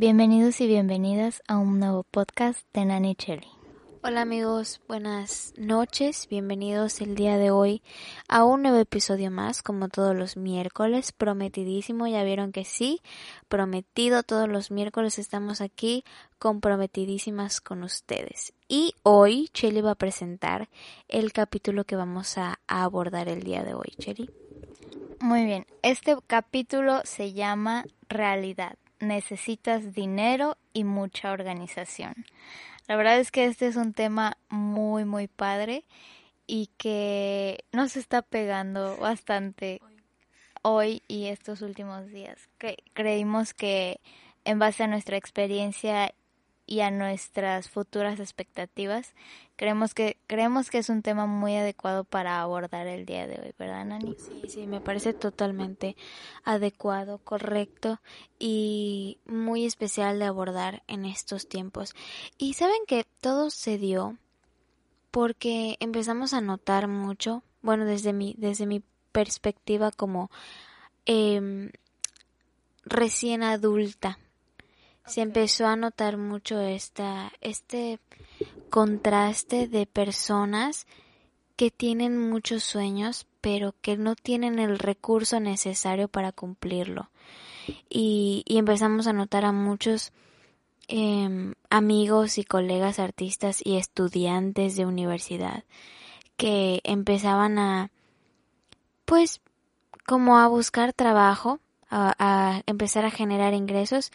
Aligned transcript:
Bienvenidos 0.00 0.60
y 0.60 0.68
bienvenidas 0.68 1.42
a 1.48 1.58
un 1.58 1.80
nuevo 1.80 2.04
podcast 2.04 2.64
de 2.72 2.84
Nani 2.84 3.16
Chelly. 3.16 3.48
Hola 4.04 4.20
amigos, 4.20 4.80
buenas 4.86 5.52
noches, 5.56 6.28
bienvenidos 6.30 7.00
el 7.00 7.16
día 7.16 7.36
de 7.36 7.50
hoy 7.50 7.82
a 8.28 8.44
un 8.44 8.62
nuevo 8.62 8.78
episodio 8.78 9.32
más, 9.32 9.60
como 9.60 9.88
todos 9.88 10.14
los 10.14 10.36
miércoles, 10.36 11.10
prometidísimo, 11.10 12.06
ya 12.06 12.22
vieron 12.22 12.52
que 12.52 12.64
sí, 12.64 13.00
prometido 13.48 14.22
todos 14.22 14.48
los 14.48 14.70
miércoles 14.70 15.18
estamos 15.18 15.60
aquí 15.60 16.04
comprometidísimas 16.38 17.60
con 17.60 17.82
ustedes. 17.82 18.52
Y 18.68 18.94
hoy 19.02 19.48
Chelly 19.52 19.80
va 19.80 19.90
a 19.90 19.96
presentar 19.96 20.68
el 21.08 21.32
capítulo 21.32 21.82
que 21.82 21.96
vamos 21.96 22.38
a, 22.38 22.60
a 22.68 22.84
abordar 22.84 23.28
el 23.28 23.42
día 23.42 23.64
de 23.64 23.74
hoy, 23.74 23.96
Chelly. 23.98 24.30
Muy 25.18 25.44
bien, 25.44 25.66
este 25.82 26.16
capítulo 26.28 27.00
se 27.02 27.32
llama 27.32 27.84
Realidad. 28.08 28.78
Necesitas 29.00 29.94
dinero 29.94 30.56
y 30.72 30.84
mucha 30.84 31.32
organización. 31.32 32.26
La 32.86 32.96
verdad 32.96 33.18
es 33.18 33.30
que 33.30 33.44
este 33.44 33.66
es 33.66 33.76
un 33.76 33.92
tema 33.92 34.38
muy, 34.48 35.04
muy 35.04 35.28
padre 35.28 35.84
y 36.46 36.70
que 36.78 37.64
nos 37.72 37.96
está 37.96 38.22
pegando 38.22 38.96
bastante 38.96 39.80
hoy 40.62 41.02
y 41.06 41.26
estos 41.26 41.62
últimos 41.62 42.06
días. 42.08 42.48
creímos 42.94 43.54
que 43.54 44.00
en 44.44 44.58
base 44.58 44.84
a 44.84 44.86
nuestra 44.86 45.16
experiencia 45.16 46.14
y 46.66 46.80
a 46.80 46.90
nuestras 46.90 47.68
futuras 47.68 48.20
expectativas, 48.20 49.14
creemos 49.58 49.92
que 49.92 50.16
creemos 50.28 50.70
que 50.70 50.78
es 50.78 50.88
un 50.88 51.02
tema 51.02 51.26
muy 51.26 51.56
adecuado 51.56 52.04
para 52.04 52.40
abordar 52.40 52.86
el 52.86 53.04
día 53.04 53.26
de 53.26 53.40
hoy, 53.40 53.54
¿verdad, 53.58 53.84
Nani? 53.84 54.14
Sí, 54.16 54.42
sí, 54.48 54.66
me 54.68 54.80
parece 54.80 55.12
totalmente 55.12 55.96
adecuado, 56.44 57.18
correcto 57.18 58.00
y 58.38 59.18
muy 59.26 59.66
especial 59.66 60.20
de 60.20 60.26
abordar 60.26 60.84
en 60.86 61.04
estos 61.04 61.48
tiempos. 61.48 61.94
Y 62.38 62.54
saben 62.54 62.78
que 62.86 63.04
todo 63.20 63.50
se 63.50 63.78
dio 63.78 64.16
porque 65.10 65.76
empezamos 65.80 66.34
a 66.34 66.40
notar 66.40 66.86
mucho, 66.86 67.42
bueno, 67.60 67.84
desde 67.84 68.12
mi 68.12 68.36
desde 68.38 68.64
mi 68.64 68.84
perspectiva 69.10 69.90
como 69.90 70.30
eh, 71.04 71.72
recién 72.84 73.42
adulta 73.42 74.20
se 75.08 75.22
empezó 75.22 75.66
a 75.66 75.76
notar 75.76 76.16
mucho 76.16 76.60
esta, 76.60 77.32
este 77.40 77.98
contraste 78.70 79.66
de 79.66 79.86
personas 79.86 80.86
que 81.56 81.70
tienen 81.70 82.18
muchos 82.18 82.62
sueños, 82.62 83.26
pero 83.40 83.74
que 83.80 83.96
no 83.96 84.14
tienen 84.14 84.58
el 84.58 84.78
recurso 84.78 85.40
necesario 85.40 86.08
para 86.08 86.30
cumplirlo. 86.30 87.10
Y, 87.90 88.44
y 88.46 88.58
empezamos 88.58 89.06
a 89.06 89.12
notar 89.12 89.44
a 89.44 89.52
muchos 89.52 90.12
eh, 90.86 91.52
amigos 91.68 92.38
y 92.38 92.44
colegas 92.44 92.98
artistas 92.98 93.60
y 93.64 93.76
estudiantes 93.76 94.76
de 94.76 94.86
universidad 94.86 95.64
que 96.36 96.80
empezaban 96.84 97.58
a, 97.58 97.90
pues, 99.04 99.40
como 100.06 100.38
a 100.38 100.46
buscar 100.46 100.92
trabajo, 100.92 101.58
a, 101.90 102.14
a 102.18 102.62
empezar 102.66 103.04
a 103.04 103.10
generar 103.10 103.54
ingresos 103.54 104.12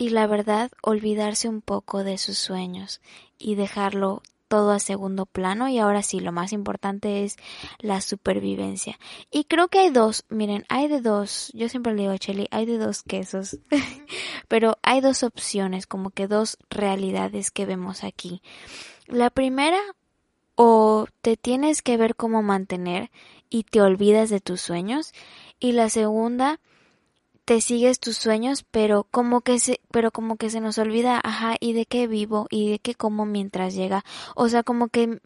y 0.00 0.08
la 0.08 0.26
verdad 0.26 0.70
olvidarse 0.80 1.46
un 1.46 1.60
poco 1.60 2.04
de 2.04 2.16
sus 2.16 2.38
sueños 2.38 3.02
y 3.38 3.54
dejarlo 3.54 4.22
todo 4.48 4.70
a 4.70 4.78
segundo 4.78 5.26
plano 5.26 5.68
y 5.68 5.78
ahora 5.78 6.02
sí 6.02 6.20
lo 6.20 6.32
más 6.32 6.54
importante 6.54 7.22
es 7.22 7.36
la 7.80 8.00
supervivencia. 8.00 8.98
Y 9.30 9.44
creo 9.44 9.68
que 9.68 9.80
hay 9.80 9.90
dos 9.90 10.24
miren 10.30 10.64
hay 10.70 10.88
de 10.88 11.02
dos 11.02 11.50
yo 11.52 11.68
siempre 11.68 11.92
le 11.92 12.00
digo 12.00 12.14
a 12.14 12.18
Chelly 12.18 12.48
hay 12.50 12.64
de 12.64 12.78
dos 12.78 13.02
quesos 13.02 13.58
pero 14.48 14.78
hay 14.82 15.02
dos 15.02 15.22
opciones 15.22 15.86
como 15.86 16.08
que 16.08 16.28
dos 16.28 16.56
realidades 16.70 17.50
que 17.50 17.66
vemos 17.66 18.02
aquí. 18.02 18.40
La 19.06 19.28
primera 19.28 19.80
o 20.54 21.08
te 21.20 21.36
tienes 21.36 21.82
que 21.82 21.98
ver 21.98 22.16
cómo 22.16 22.42
mantener 22.42 23.10
y 23.50 23.64
te 23.64 23.82
olvidas 23.82 24.30
de 24.30 24.40
tus 24.40 24.62
sueños 24.62 25.12
y 25.58 25.72
la 25.72 25.90
segunda 25.90 26.58
te 27.50 27.60
sigues 27.60 27.98
tus 27.98 28.16
sueños, 28.16 28.64
pero 28.70 29.08
como 29.10 29.40
que 29.40 29.58
se, 29.58 29.80
pero 29.90 30.12
como 30.12 30.36
que 30.36 30.50
se 30.50 30.60
nos 30.60 30.78
olvida, 30.78 31.20
ajá, 31.20 31.56
y 31.58 31.72
de 31.72 31.84
qué 31.84 32.06
vivo 32.06 32.46
y 32.48 32.70
de 32.70 32.78
qué 32.78 32.94
como 32.94 33.26
mientras 33.26 33.74
llega. 33.74 34.04
O 34.36 34.48
sea, 34.48 34.62
como 34.62 34.86
que 34.86 35.20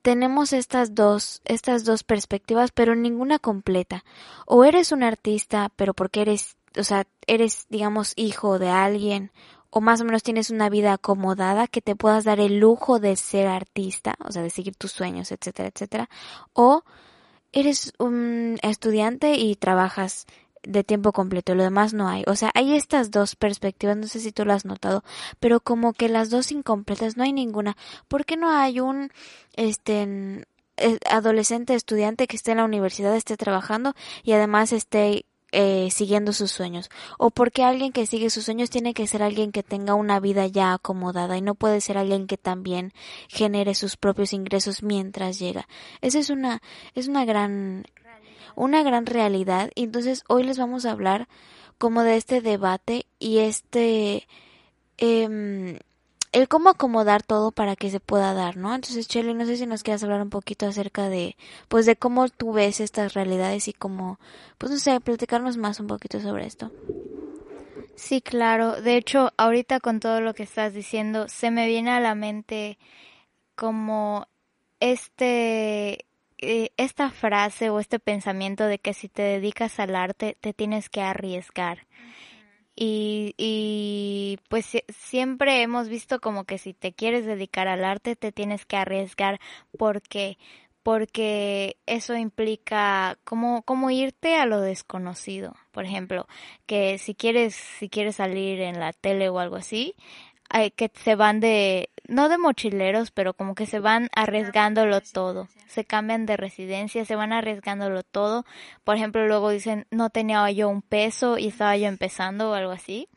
tenemos 0.00 0.54
estas 0.54 0.94
dos, 0.94 1.42
estas 1.44 1.84
dos 1.84 2.04
perspectivas, 2.04 2.70
pero 2.72 2.94
ninguna 2.94 3.38
completa. 3.38 4.02
O 4.46 4.64
eres 4.64 4.92
un 4.92 5.02
artista, 5.02 5.70
pero 5.76 5.92
porque 5.92 6.22
eres, 6.22 6.56
o 6.74 6.84
sea, 6.84 7.06
eres, 7.26 7.66
digamos, 7.68 8.14
hijo 8.16 8.58
de 8.58 8.70
alguien, 8.70 9.30
o 9.68 9.82
más 9.82 10.00
o 10.00 10.06
menos 10.06 10.22
tienes 10.22 10.48
una 10.48 10.70
vida 10.70 10.94
acomodada 10.94 11.66
que 11.66 11.82
te 11.82 11.94
puedas 11.94 12.24
dar 12.24 12.40
el 12.40 12.60
lujo 12.60 12.98
de 12.98 13.14
ser 13.14 13.48
artista, 13.48 14.14
o 14.24 14.32
sea, 14.32 14.40
de 14.40 14.48
seguir 14.48 14.74
tus 14.74 14.92
sueños, 14.92 15.30
etcétera, 15.30 15.68
etcétera. 15.68 16.08
O 16.54 16.82
eres 17.52 17.92
un 17.98 18.58
estudiante 18.62 19.34
y 19.34 19.54
trabajas 19.56 20.26
de 20.62 20.84
tiempo 20.84 21.12
completo, 21.12 21.54
lo 21.54 21.62
demás 21.62 21.94
no 21.94 22.08
hay. 22.08 22.24
O 22.26 22.36
sea, 22.36 22.50
hay 22.54 22.74
estas 22.74 23.10
dos 23.10 23.36
perspectivas, 23.36 23.96
no 23.96 24.06
sé 24.06 24.20
si 24.20 24.32
tú 24.32 24.44
lo 24.44 24.52
has 24.52 24.64
notado, 24.64 25.02
pero 25.40 25.60
como 25.60 25.92
que 25.92 26.08
las 26.08 26.30
dos 26.30 26.52
incompletas, 26.52 27.16
no 27.16 27.24
hay 27.24 27.32
ninguna. 27.32 27.76
¿Por 28.08 28.24
qué 28.24 28.36
no 28.36 28.50
hay 28.50 28.80
un 28.80 29.10
este 29.54 30.46
eh, 30.76 30.98
adolescente 31.10 31.74
estudiante 31.74 32.26
que 32.26 32.36
esté 32.36 32.52
en 32.52 32.58
la 32.58 32.64
universidad, 32.64 33.14
esté 33.16 33.36
trabajando 33.36 33.94
y 34.22 34.32
además 34.32 34.72
esté 34.72 35.26
eh, 35.50 35.88
siguiendo 35.90 36.32
sus 36.32 36.52
sueños? 36.52 36.90
¿O 37.18 37.30
porque 37.30 37.64
alguien 37.64 37.92
que 37.92 38.06
sigue 38.06 38.30
sus 38.30 38.44
sueños 38.44 38.70
tiene 38.70 38.94
que 38.94 39.06
ser 39.06 39.22
alguien 39.22 39.52
que 39.52 39.62
tenga 39.62 39.94
una 39.94 40.20
vida 40.20 40.46
ya 40.46 40.72
acomodada 40.72 41.36
y 41.36 41.42
no 41.42 41.54
puede 41.54 41.80
ser 41.80 41.98
alguien 41.98 42.26
que 42.26 42.38
también 42.38 42.92
genere 43.28 43.74
sus 43.74 43.96
propios 43.96 44.32
ingresos 44.32 44.82
mientras 44.82 45.38
llega? 45.38 45.66
Esa 46.00 46.20
es 46.20 46.30
una, 46.30 46.62
es 46.94 47.08
una 47.08 47.24
gran 47.24 47.84
una 48.56 48.82
gran 48.82 49.06
realidad 49.06 49.70
y 49.74 49.84
entonces 49.84 50.24
hoy 50.28 50.44
les 50.44 50.58
vamos 50.58 50.86
a 50.86 50.92
hablar 50.92 51.28
como 51.78 52.02
de 52.02 52.16
este 52.16 52.40
debate 52.40 53.06
y 53.18 53.38
este 53.38 54.26
eh, 54.98 55.78
el 56.32 56.48
cómo 56.48 56.70
acomodar 56.70 57.22
todo 57.22 57.52
para 57.52 57.76
que 57.76 57.90
se 57.90 58.00
pueda 58.00 58.32
dar, 58.32 58.56
¿no? 58.56 58.74
Entonces, 58.74 59.06
Chelly, 59.06 59.34
no 59.34 59.44
sé 59.44 59.58
si 59.58 59.66
nos 59.66 59.82
quieras 59.82 60.02
hablar 60.02 60.22
un 60.22 60.30
poquito 60.30 60.66
acerca 60.66 61.10
de, 61.10 61.36
pues, 61.68 61.84
de 61.84 61.94
cómo 61.94 62.28
tú 62.28 62.52
ves 62.52 62.80
estas 62.80 63.12
realidades 63.12 63.68
y 63.68 63.74
cómo, 63.74 64.18
pues, 64.56 64.72
no 64.72 64.78
sé, 64.78 64.98
platicarnos 65.00 65.58
más 65.58 65.78
un 65.78 65.86
poquito 65.86 66.20
sobre 66.20 66.46
esto. 66.46 66.72
Sí, 67.96 68.22
claro. 68.22 68.80
De 68.80 68.96
hecho, 68.96 69.32
ahorita 69.36 69.80
con 69.80 70.00
todo 70.00 70.22
lo 70.22 70.32
que 70.32 70.42
estás 70.42 70.72
diciendo, 70.72 71.28
se 71.28 71.50
me 71.50 71.66
viene 71.66 71.90
a 71.90 72.00
la 72.00 72.14
mente 72.14 72.78
como 73.54 74.26
este 74.80 76.06
esta 76.76 77.10
frase 77.10 77.70
o 77.70 77.78
este 77.78 77.98
pensamiento 77.98 78.66
de 78.66 78.78
que 78.78 78.94
si 78.94 79.08
te 79.08 79.22
dedicas 79.22 79.78
al 79.78 79.94
arte 79.94 80.36
te 80.40 80.52
tienes 80.52 80.88
que 80.90 81.00
arriesgar. 81.00 81.86
Y, 82.74 83.34
y 83.36 84.38
pues 84.48 84.66
siempre 84.88 85.62
hemos 85.62 85.88
visto 85.88 86.20
como 86.20 86.44
que 86.44 86.58
si 86.58 86.72
te 86.72 86.92
quieres 86.92 87.26
dedicar 87.26 87.68
al 87.68 87.84
arte 87.84 88.16
te 88.16 88.32
tienes 88.32 88.64
que 88.64 88.76
arriesgar 88.76 89.40
porque 89.78 90.38
porque 90.82 91.76
eso 91.86 92.16
implica 92.16 93.16
como 93.24 93.62
cómo 93.62 93.90
irte 93.90 94.36
a 94.36 94.46
lo 94.46 94.60
desconocido. 94.60 95.54
Por 95.70 95.84
ejemplo, 95.84 96.26
que 96.66 96.98
si 96.98 97.14
quieres 97.14 97.54
si 97.54 97.88
quieres 97.88 98.16
salir 98.16 98.60
en 98.60 98.80
la 98.80 98.92
tele 98.92 99.28
o 99.28 99.38
algo 99.38 99.56
así, 99.56 99.94
que 100.74 100.90
se 100.94 101.14
van 101.14 101.40
de 101.40 101.90
no 102.08 102.28
de 102.28 102.38
mochileros, 102.38 103.10
pero 103.10 103.34
como 103.34 103.54
que 103.54 103.66
se 103.66 103.78
van 103.78 104.08
arriesgándolo 104.14 105.00
todo. 105.00 105.48
Se 105.66 105.84
cambian 105.84 106.26
de 106.26 106.36
residencia, 106.36 107.04
se 107.04 107.16
van 107.16 107.32
arriesgándolo 107.32 108.02
todo. 108.02 108.44
Por 108.84 108.96
ejemplo, 108.96 109.26
luego 109.26 109.50
dicen, 109.50 109.86
no 109.90 110.10
tenía 110.10 110.50
yo 110.50 110.68
un 110.68 110.82
peso 110.82 111.38
y 111.38 111.48
estaba 111.48 111.76
yo 111.76 111.86
empezando 111.86 112.50
o 112.50 112.54
algo 112.54 112.72
así. 112.72 113.08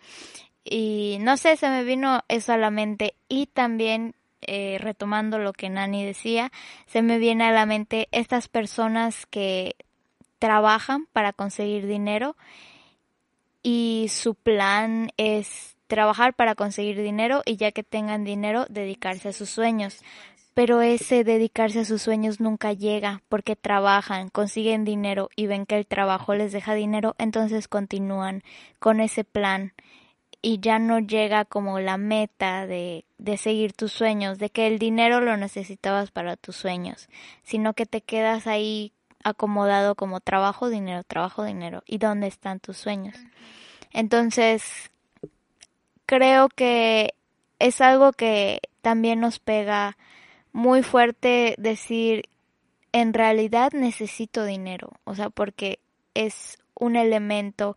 Y 0.64 1.18
no 1.22 1.38
sé, 1.38 1.58
se 1.58 1.70
me 1.70 1.84
vino 1.84 2.24
eso 2.28 2.54
a 2.54 2.58
la 2.58 2.72
mente. 2.72 3.16
Y 3.28 3.48
también, 3.48 4.16
eh, 4.42 4.78
retomando 4.80 5.40
lo 5.40 5.54
que 5.54 5.70
Nani 5.70 6.06
decía, 6.06 6.52
se 6.86 7.02
me 7.02 7.18
viene 7.18 7.44
a 7.46 7.52
la 7.52 7.66
mente 7.66 8.08
estas 8.12 8.48
personas 8.48 9.26
que 9.26 9.76
trabajan 10.40 11.08
para 11.12 11.34
conseguir 11.34 11.88
dinero 11.88 12.36
y 13.64 14.08
su 14.10 14.36
plan 14.36 15.10
es 15.18 15.75
trabajar 15.88 16.34
para 16.34 16.56
conseguir 16.56 17.02
dinero 17.02 17.42
y 17.46 17.58
ya 17.58 17.72
que 17.72 17.84
tengan 17.84 18.24
dinero 18.24 18.66
dedicarse 18.70 19.30
a 19.30 19.34
sus 19.34 19.50
sueños. 19.50 20.00
Pero 20.54 20.82
ese 20.82 21.24
dedicarse 21.24 21.82
a 21.82 21.86
sus 21.86 22.02
sueños 22.02 22.40
nunca 22.40 22.72
llega 22.72 23.22
porque 23.28 23.56
trabajan, 23.56 24.30
consiguen 24.30 24.86
dinero 24.86 25.30
y 25.36 25.48
ven 25.48 25.66
que 25.66 25.78
el 25.78 25.86
trabajo 25.86 26.34
les 26.34 26.54
deja 26.54 26.74
dinero, 26.74 27.14
entonces 27.18 27.68
continúan 27.68 28.42
con 28.80 29.02
ese 29.02 29.26
plan 29.26 29.74
y 30.42 30.60
ya 30.60 30.80
no 30.80 31.00
llega 31.00 31.44
como 31.44 31.80
la 31.80 31.98
meta 31.98 32.68
de, 32.68 33.04
de 33.18 33.36
seguir 33.36 33.74
tus 33.74 33.92
sueños, 33.92 34.38
de 34.38 34.50
que 34.50 34.68
el 34.68 34.80
dinero 34.80 35.20
lo 35.20 35.36
necesitabas 35.36 36.12
para 36.12 36.38
tus 36.38 36.56
sueños, 36.56 37.10
sino 37.44 37.74
que 37.74 37.86
te 37.86 38.02
quedas 38.02 38.48
ahí 38.48 38.94
acomodado 39.26 39.96
como 39.96 40.22
trabajo, 40.22 40.70
dinero, 40.70 41.04
trabajo, 41.04 41.44
dinero. 41.44 41.84
¿Y 41.86 41.98
dónde 41.98 42.28
están 42.28 42.60
tus 42.60 42.78
sueños? 42.78 43.16
Entonces, 43.92 44.92
creo 46.06 46.50
que 46.50 47.14
es 47.60 47.82
algo 47.82 48.12
que 48.14 48.62
también 48.82 49.20
nos 49.20 49.40
pega 49.40 49.98
muy 50.52 50.84
fuerte 50.84 51.56
decir, 51.58 52.30
en 52.92 53.14
realidad 53.14 53.72
necesito 53.74 54.46
dinero, 54.46 54.92
o 55.04 55.16
sea, 55.16 55.30
porque 55.30 55.80
es 56.14 56.60
un 56.76 56.96
elemento 56.96 57.76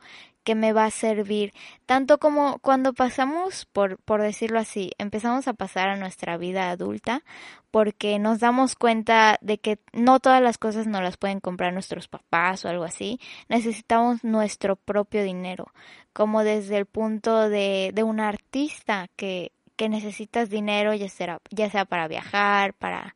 que 0.49 0.55
me 0.55 0.73
va 0.73 0.87
a 0.87 0.91
servir, 0.91 1.53
tanto 1.85 2.17
como 2.17 2.59
cuando 2.61 2.95
pasamos, 2.95 3.67
por, 3.67 3.99
por 3.99 4.23
decirlo 4.23 4.59
así, 4.59 4.93
empezamos 4.97 5.47
a 5.47 5.53
pasar 5.53 5.91
a 5.91 5.97
nuestra 5.97 6.39
vida 6.39 6.71
adulta, 6.71 7.23
porque 7.71 8.19
nos 8.19 8.41
damos 8.41 8.75
cuenta 8.75 9.37
de 9.43 9.59
que 9.59 9.79
no 9.93 10.21
todas 10.21 10.41
las 10.41 10.57
cosas 10.57 10.87
nos 10.87 11.03
las 11.03 11.19
pueden 11.19 11.41
comprar 11.41 11.75
nuestros 11.75 12.09
papás 12.09 12.65
o 12.65 12.71
algo 12.71 12.85
así, 12.85 13.21
necesitamos 13.51 14.25
nuestro 14.25 14.77
propio 14.77 15.23
dinero, 15.23 15.67
como 16.15 16.43
desde 16.45 16.79
el 16.79 16.87
punto 16.87 17.51
de, 17.51 17.91
de 17.93 18.03
un 18.03 18.19
artista 18.19 19.11
que, 19.17 19.53
que 19.77 19.91
necesitas 19.91 20.49
dinero, 20.49 20.95
ya 20.95 21.11
sea, 21.11 21.43
ya 21.51 21.69
sea 21.69 21.85
para 21.85 22.09
viajar, 22.09 22.73
para, 22.73 23.15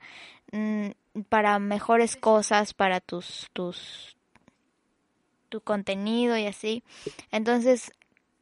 mm, 0.53 0.89
para 1.31 1.59
mejores 1.59 2.15
cosas, 2.15 2.75
para 2.75 3.01
tus, 3.01 3.49
tus, 3.55 4.19
tu 5.53 5.61
contenido 5.61 6.39
y 6.39 6.47
así. 6.47 6.83
Entonces, 7.31 7.93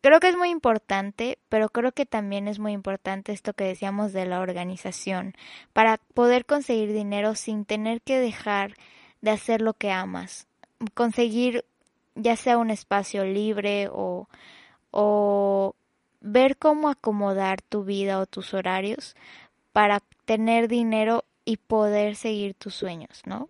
creo 0.01 0.21
que 0.21 0.29
es 0.29 0.37
muy 0.37 0.51
importante, 0.51 1.39
pero 1.49 1.69
creo 1.69 1.91
que 1.91 2.07
también 2.07 2.47
es 2.47 2.61
muy 2.61 2.71
importante 2.71 3.33
esto 3.33 3.53
que 3.53 3.65
decíamos 3.65 4.13
de 4.13 4.27
la 4.27 4.39
organización, 4.39 5.35
para 5.73 5.99
poder 6.15 6.47
conseguir 6.47 6.93
dinero 6.93 7.35
sin 7.35 7.65
tener 7.65 8.01
que 8.01 8.21
dejar 8.21 8.77
de 9.23 9.33
hacer 9.33 9.61
lo 9.61 9.75
que 9.75 9.91
amas. 9.91 10.47
Conseguir 10.95 11.65
ya 12.15 12.37
sea 12.37 12.59
un 12.59 12.71
espacio 12.71 13.25
libre 13.25 13.89
o, 13.91 14.29
o 14.93 15.75
ver 16.21 16.57
cómo 16.57 16.91
acomodar 16.91 17.61
tu 17.61 17.83
vida 17.83 18.21
o 18.21 18.27
tus 18.27 18.55
horarios 18.55 19.17
para 19.73 20.01
tener 20.27 20.69
dinero 20.69 21.25
y 21.45 21.57
poder 21.57 22.15
seguir 22.15 22.55
tus 22.55 22.75
sueños, 22.77 23.23
¿no? 23.27 23.49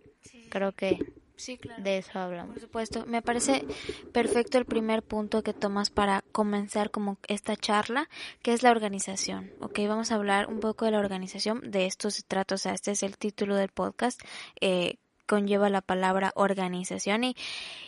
Creo 0.49 0.71
que 0.71 0.97
Sí, 1.41 1.57
claro. 1.57 1.81
De 1.81 1.97
eso 1.97 2.19
hablamos. 2.19 2.53
Por 2.53 2.61
supuesto. 2.61 3.03
Me 3.07 3.23
parece 3.23 3.65
perfecto 4.13 4.59
el 4.59 4.65
primer 4.65 5.01
punto 5.01 5.41
que 5.41 5.53
tomas 5.55 5.89
para 5.89 6.23
comenzar 6.31 6.91
como 6.91 7.17
esta 7.27 7.55
charla, 7.55 8.09
que 8.43 8.53
es 8.53 8.61
la 8.61 8.69
organización. 8.69 9.49
Ok, 9.59 9.79
vamos 9.87 10.11
a 10.11 10.15
hablar 10.15 10.49
un 10.49 10.59
poco 10.59 10.85
de 10.85 10.91
la 10.91 10.99
organización. 10.99 11.71
De 11.71 11.87
esto 11.87 12.11
se 12.11 12.21
trata, 12.21 12.53
o 12.53 12.57
sea, 12.59 12.73
este 12.73 12.91
es 12.91 13.01
el 13.01 13.17
título 13.17 13.55
del 13.55 13.69
podcast. 13.69 14.21
Eh, 14.59 14.97
conlleva 15.25 15.71
la 15.71 15.81
palabra 15.81 16.31
organización 16.35 17.23
y, 17.23 17.35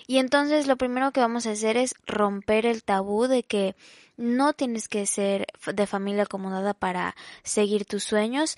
y 0.08 0.18
entonces 0.18 0.66
lo 0.66 0.76
primero 0.76 1.12
que 1.12 1.20
vamos 1.20 1.46
a 1.46 1.52
hacer 1.52 1.78
es 1.78 1.94
romper 2.08 2.66
el 2.66 2.84
tabú 2.84 3.28
de 3.28 3.44
que 3.44 3.76
no 4.18 4.54
tienes 4.54 4.88
que 4.88 5.06
ser 5.06 5.46
de 5.72 5.86
familia 5.86 6.24
acomodada 6.24 6.74
para 6.74 7.16
seguir 7.44 7.86
tus 7.86 8.04
sueños 8.04 8.58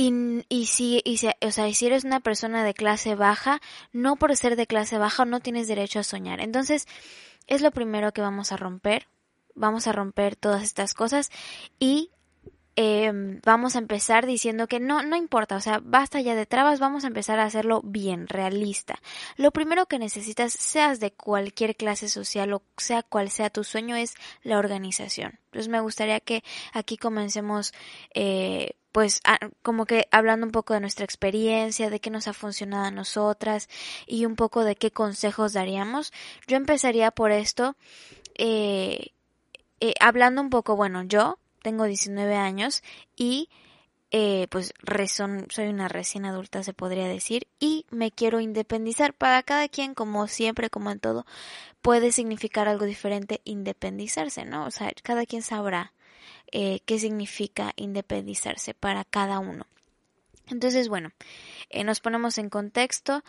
y, 0.00 0.46
y, 0.48 0.64
si, 0.64 1.02
y 1.04 1.18
si, 1.18 1.28
o 1.42 1.50
sea, 1.50 1.70
si 1.74 1.86
eres 1.86 2.04
una 2.04 2.20
persona 2.20 2.64
de 2.64 2.72
clase 2.72 3.16
baja, 3.16 3.60
no 3.92 4.16
por 4.16 4.34
ser 4.34 4.56
de 4.56 4.66
clase 4.66 4.96
baja 4.96 5.26
no 5.26 5.40
tienes 5.40 5.68
derecho 5.68 5.98
a 5.98 6.04
soñar. 6.04 6.40
Entonces, 6.40 6.86
es 7.46 7.60
lo 7.60 7.70
primero 7.70 8.10
que 8.12 8.22
vamos 8.22 8.50
a 8.50 8.56
romper. 8.56 9.08
Vamos 9.54 9.86
a 9.86 9.92
romper 9.92 10.36
todas 10.36 10.62
estas 10.62 10.94
cosas 10.94 11.30
y 11.78 12.12
eh, 12.82 13.12
vamos 13.44 13.76
a 13.76 13.78
empezar 13.78 14.24
diciendo 14.24 14.66
que 14.66 14.80
no, 14.80 15.02
no 15.02 15.14
importa, 15.14 15.56
o 15.56 15.60
sea, 15.60 15.80
basta 15.82 16.22
ya 16.22 16.34
de 16.34 16.46
trabas, 16.46 16.80
vamos 16.80 17.04
a 17.04 17.08
empezar 17.08 17.38
a 17.38 17.44
hacerlo 17.44 17.82
bien, 17.84 18.26
realista. 18.26 19.02
Lo 19.36 19.50
primero 19.50 19.84
que 19.84 19.98
necesitas, 19.98 20.54
seas 20.54 20.98
de 20.98 21.12
cualquier 21.12 21.76
clase 21.76 22.08
social 22.08 22.54
o 22.54 22.62
sea 22.78 23.02
cual 23.02 23.28
sea 23.28 23.50
tu 23.50 23.64
sueño, 23.64 23.96
es 23.96 24.14
la 24.42 24.58
organización. 24.58 25.38
Entonces 25.44 25.68
me 25.68 25.80
gustaría 25.80 26.20
que 26.20 26.42
aquí 26.72 26.96
comencemos, 26.96 27.74
eh, 28.14 28.76
pues, 28.92 29.20
como 29.60 29.84
que 29.84 30.08
hablando 30.10 30.46
un 30.46 30.52
poco 30.52 30.72
de 30.72 30.80
nuestra 30.80 31.04
experiencia, 31.04 31.90
de 31.90 32.00
qué 32.00 32.08
nos 32.08 32.28
ha 32.28 32.32
funcionado 32.32 32.86
a 32.86 32.90
nosotras 32.90 33.68
y 34.06 34.24
un 34.24 34.36
poco 34.36 34.64
de 34.64 34.76
qué 34.76 34.90
consejos 34.90 35.52
daríamos. 35.52 36.14
Yo 36.46 36.56
empezaría 36.56 37.10
por 37.10 37.30
esto, 37.30 37.76
eh, 38.38 39.08
eh, 39.80 39.92
hablando 40.00 40.40
un 40.40 40.48
poco, 40.48 40.76
bueno, 40.76 41.02
yo 41.02 41.38
tengo 41.62 41.84
19 41.84 42.36
años 42.36 42.82
y 43.16 43.48
eh, 44.12 44.48
pues 44.50 44.74
soy 45.50 45.68
una 45.68 45.86
recién 45.86 46.24
adulta 46.24 46.64
se 46.64 46.72
podría 46.72 47.06
decir 47.06 47.46
y 47.60 47.86
me 47.90 48.10
quiero 48.10 48.40
independizar. 48.40 49.14
Para 49.14 49.42
cada 49.42 49.68
quien, 49.68 49.94
como 49.94 50.26
siempre, 50.26 50.68
como 50.68 50.90
en 50.90 50.98
todo, 50.98 51.26
puede 51.80 52.10
significar 52.10 52.68
algo 52.68 52.86
diferente 52.86 53.40
independizarse, 53.44 54.44
¿no? 54.44 54.66
O 54.66 54.70
sea, 54.70 54.90
cada 55.02 55.26
quien 55.26 55.42
sabrá 55.42 55.92
eh, 56.52 56.80
qué 56.86 56.98
significa 56.98 57.72
independizarse 57.76 58.74
para 58.74 59.04
cada 59.04 59.38
uno. 59.38 59.66
Entonces, 60.48 60.88
bueno, 60.88 61.12
eh, 61.68 61.84
nos 61.84 62.00
ponemos 62.00 62.38
en 62.38 62.50
contexto. 62.50 63.22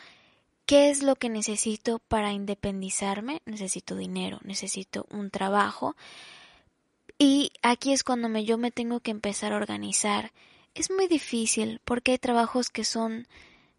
¿Qué 0.66 0.90
es 0.90 1.04
lo 1.04 1.16
que 1.16 1.30
necesito 1.30 2.00
para 2.00 2.32
independizarme? 2.32 3.42
Necesito 3.46 3.96
dinero, 3.96 4.40
necesito 4.44 5.06
un 5.12 5.30
trabajo, 5.30 5.96
y 7.24 7.52
aquí 7.62 7.94
es 7.94 8.04
cuando 8.04 8.30
me, 8.30 8.46
yo 8.46 8.58
me 8.58 8.72
tengo 8.72 9.00
que 9.00 9.12
empezar 9.12 9.54
a 9.54 9.58
organizar. 9.58 10.32
Es 10.74 10.90
muy 10.90 11.06
difícil 11.06 11.80
porque 11.86 12.14
hay 12.14 12.18
trabajos 12.18 12.72
que 12.72 12.84
son 12.84 13.28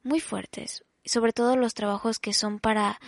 muy 0.04 0.20
fuertes, 0.20 0.84
sobre 1.04 1.32
todo 1.32 1.56
los 1.56 1.74
trabajos 1.74 2.20
que 2.20 2.34
son 2.34 2.60
para... 2.60 3.00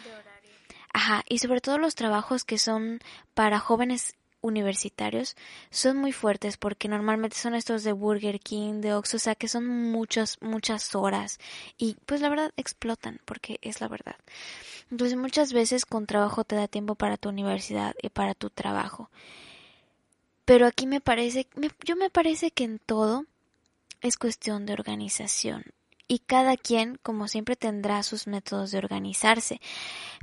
Ajá, 0.92 1.22
y 1.28 1.38
sobre 1.38 1.60
todo 1.60 1.78
los 1.78 1.94
trabajos 1.94 2.42
que 2.42 2.58
son 2.58 2.98
para 3.34 3.60
jóvenes 3.60 4.16
universitarios 4.40 5.36
son 5.70 5.98
muy 5.98 6.10
fuertes 6.10 6.56
porque 6.56 6.88
normalmente 6.88 7.36
son 7.36 7.54
estos 7.54 7.84
de 7.84 7.92
Burger 7.92 8.40
King, 8.40 8.80
de 8.80 8.92
Ox, 8.92 9.14
o 9.14 9.18
sea 9.20 9.36
que 9.36 9.46
son 9.46 9.68
muchas, 9.68 10.38
muchas 10.40 10.96
horas 10.96 11.38
y 11.78 11.96
pues 12.06 12.20
la 12.20 12.28
verdad 12.28 12.50
explotan 12.56 13.20
porque 13.24 13.60
es 13.62 13.80
la 13.80 13.86
verdad. 13.86 14.16
Entonces 14.90 15.16
muchas 15.16 15.52
veces 15.52 15.86
con 15.86 16.06
trabajo 16.06 16.42
te 16.42 16.56
da 16.56 16.66
tiempo 16.66 16.96
para 16.96 17.18
tu 17.18 17.28
universidad 17.28 17.94
y 18.02 18.08
para 18.08 18.34
tu 18.34 18.50
trabajo. 18.50 19.10
Pero 20.44 20.66
aquí 20.66 20.86
me 20.86 21.00
parece, 21.00 21.46
me, 21.56 21.70
yo 21.84 21.96
me 21.96 22.10
parece 22.10 22.50
que 22.50 22.64
en 22.64 22.78
todo 22.78 23.26
es 24.00 24.16
cuestión 24.16 24.66
de 24.66 24.74
organización. 24.74 25.64
Y 26.06 26.18
cada 26.18 26.56
quien, 26.56 26.98
como 27.02 27.28
siempre, 27.28 27.56
tendrá 27.56 28.02
sus 28.02 28.26
métodos 28.26 28.70
de 28.70 28.78
organizarse. 28.78 29.60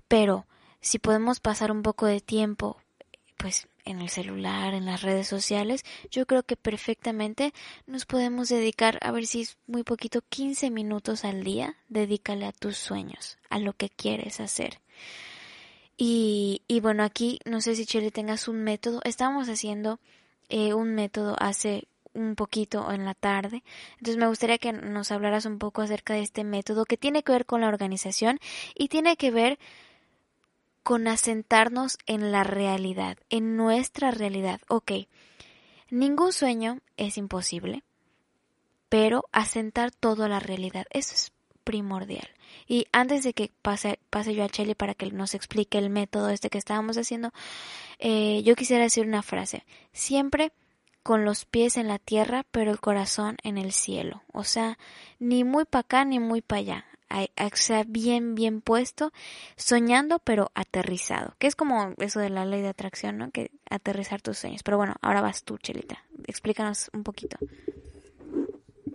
Pero 0.08 0.46
si 0.80 1.00
podemos 1.00 1.40
pasar 1.40 1.72
un 1.72 1.82
poco 1.82 2.06
de 2.06 2.22
tiempo, 2.22 2.78
pues 3.38 3.68
en 3.86 4.00
el 4.02 4.10
celular, 4.10 4.76
en 4.76 4.86
las 4.86 5.02
redes 5.02 5.28
sociales, 5.28 5.84
yo 6.12 6.28
creo 6.28 6.44
que 6.44 6.56
perfectamente 6.56 7.54
nos 7.88 8.06
podemos 8.06 8.50
dedicar, 8.50 9.00
a 9.02 9.12
ver 9.12 9.26
si 9.26 9.42
es 9.42 9.58
muy 9.66 9.84
poquito, 9.84 10.22
15 10.30 10.70
minutos 10.70 11.26
al 11.26 11.44
día, 11.44 11.78
dedícale 11.90 12.46
a 12.46 12.52
tus 12.52 12.78
sueños, 12.78 13.38
a 13.50 13.58
lo 13.58 13.74
que 13.74 13.90
quieres 13.90 14.40
hacer. 14.40 14.80
Y, 16.04 16.64
y 16.68 16.80
bueno, 16.80 17.04
aquí 17.04 17.38
no 17.46 17.62
sé 17.62 17.76
si 17.76 17.86
Chile 17.86 18.10
tengas 18.10 18.48
un 18.48 18.64
método. 18.64 19.02
Estamos 19.04 19.48
haciendo 19.50 20.00
eh, 20.50 20.74
un 20.74 20.96
método 20.96 21.36
hace 21.38 21.88
un 22.16 22.34
poquito 22.36 22.92
en 22.92 23.06
la 23.06 23.14
tarde. 23.14 23.64
Entonces 24.00 24.18
me 24.18 24.26
gustaría 24.26 24.58
que 24.58 24.74
nos 24.74 25.12
hablaras 25.12 25.46
un 25.46 25.60
poco 25.60 25.84
acerca 25.84 26.16
de 26.16 26.22
este 26.22 26.44
método 26.44 26.86
que 26.86 26.98
tiene 26.98 27.22
que 27.22 27.34
ver 27.34 27.46
con 27.46 27.62
la 27.62 27.68
organización 27.68 28.40
y 28.74 28.88
tiene 28.88 29.16
que 29.16 29.30
ver 29.30 29.60
con 30.82 31.08
asentarnos 31.08 32.00
en 32.08 32.32
la 32.32 32.44
realidad, 32.44 33.20
en 33.30 33.56
nuestra 33.56 34.10
realidad. 34.10 34.60
Ok, 34.70 34.94
ningún 35.92 36.34
sueño 36.34 36.80
es 36.98 37.20
imposible, 37.20 37.84
pero 38.90 39.26
asentar 39.32 39.92
todo 39.92 40.24
a 40.24 40.30
la 40.30 40.40
realidad, 40.40 40.88
eso 40.90 41.14
es 41.14 41.32
primordial. 41.64 42.28
Y 42.68 42.88
antes 42.92 43.24
de 43.24 43.34
que 43.34 43.52
pase, 43.62 44.00
pase 44.10 44.36
yo 44.36 44.44
a 44.44 44.50
Chelly 44.50 44.76
para 44.76 44.94
que 44.94 45.10
nos 45.12 45.34
explique 45.34 45.78
el 45.78 45.90
método 45.90 46.30
este 46.30 46.50
que 46.50 46.58
estábamos 46.58 46.98
haciendo, 46.98 47.32
eh, 48.00 48.42
yo 48.44 48.56
quisiera 48.56 48.84
decir 48.84 49.06
una 49.06 49.24
frase. 49.24 49.66
Siempre 49.94 50.52
con 51.04 51.26
los 51.26 51.46
pies 51.46 51.78
en 51.78 51.88
la 51.88 52.00
tierra, 52.00 52.46
pero 52.52 52.72
el 52.72 52.80
corazón 52.80 53.38
en 53.44 53.58
el 53.58 53.72
cielo. 53.72 54.24
O 54.34 54.44
sea, 54.44 54.78
ni 55.20 55.44
muy 55.44 55.66
para 55.66 55.82
acá 55.82 56.06
ni 56.06 56.20
muy 56.20 56.42
para 56.42 56.60
allá. 56.60 56.86
O 57.12 57.56
sea, 57.56 57.84
bien, 57.86 58.36
bien 58.36 58.62
puesto, 58.62 59.12
soñando, 59.58 60.20
pero 60.20 60.52
aterrizado. 60.54 61.36
Que 61.40 61.48
es 61.48 61.56
como 61.56 61.94
eso 61.98 62.20
de 62.20 62.30
la 62.30 62.46
ley 62.46 62.62
de 62.62 62.70
atracción, 62.70 63.18
¿no? 63.18 63.32
Que 63.32 63.52
aterrizar 63.70 64.22
tus 64.22 64.38
sueños. 64.38 64.64
Pero 64.64 64.78
bueno, 64.78 64.96
ahora 65.02 65.22
vas 65.22 65.44
tú, 65.44 65.58
Chelita. 65.58 66.06
Explícanos 66.28 66.90
un 66.94 67.04
poquito. 67.04 67.38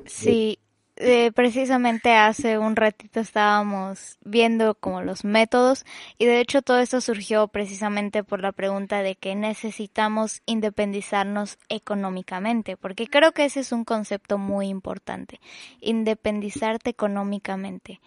Sí, 0.06 0.58
eh, 0.98 1.30
precisamente 1.32 2.14
hace 2.14 2.56
un 2.56 2.74
ratito 2.74 3.20
estábamos 3.20 4.16
viendo 4.24 4.74
como 4.74 5.02
los 5.02 5.24
métodos 5.24 5.84
y 6.16 6.24
de 6.24 6.40
hecho 6.40 6.62
todo 6.62 6.78
esto 6.78 7.02
surgió 7.02 7.48
precisamente 7.48 8.24
por 8.24 8.40
la 8.40 8.52
pregunta 8.52 9.02
de 9.02 9.14
que 9.14 9.34
necesitamos 9.34 10.40
independizarnos 10.46 11.58
económicamente, 11.68 12.78
porque 12.78 13.08
creo 13.08 13.32
que 13.32 13.44
ese 13.44 13.60
es 13.60 13.72
un 13.72 13.84
concepto 13.84 14.38
muy 14.38 14.68
importante, 14.68 15.38
independizarte 15.80 16.88
económicamente, 16.88 18.00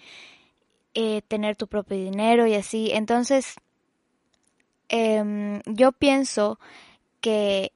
eh, 0.96 1.22
tener 1.28 1.56
tu 1.56 1.68
propio 1.68 1.96
dinero 1.96 2.48
y 2.48 2.56
así. 2.56 2.90
Entonces, 2.92 3.56
eh, 4.90 5.62
yo 5.68 5.92
pienso 5.92 6.60
que 7.22 7.72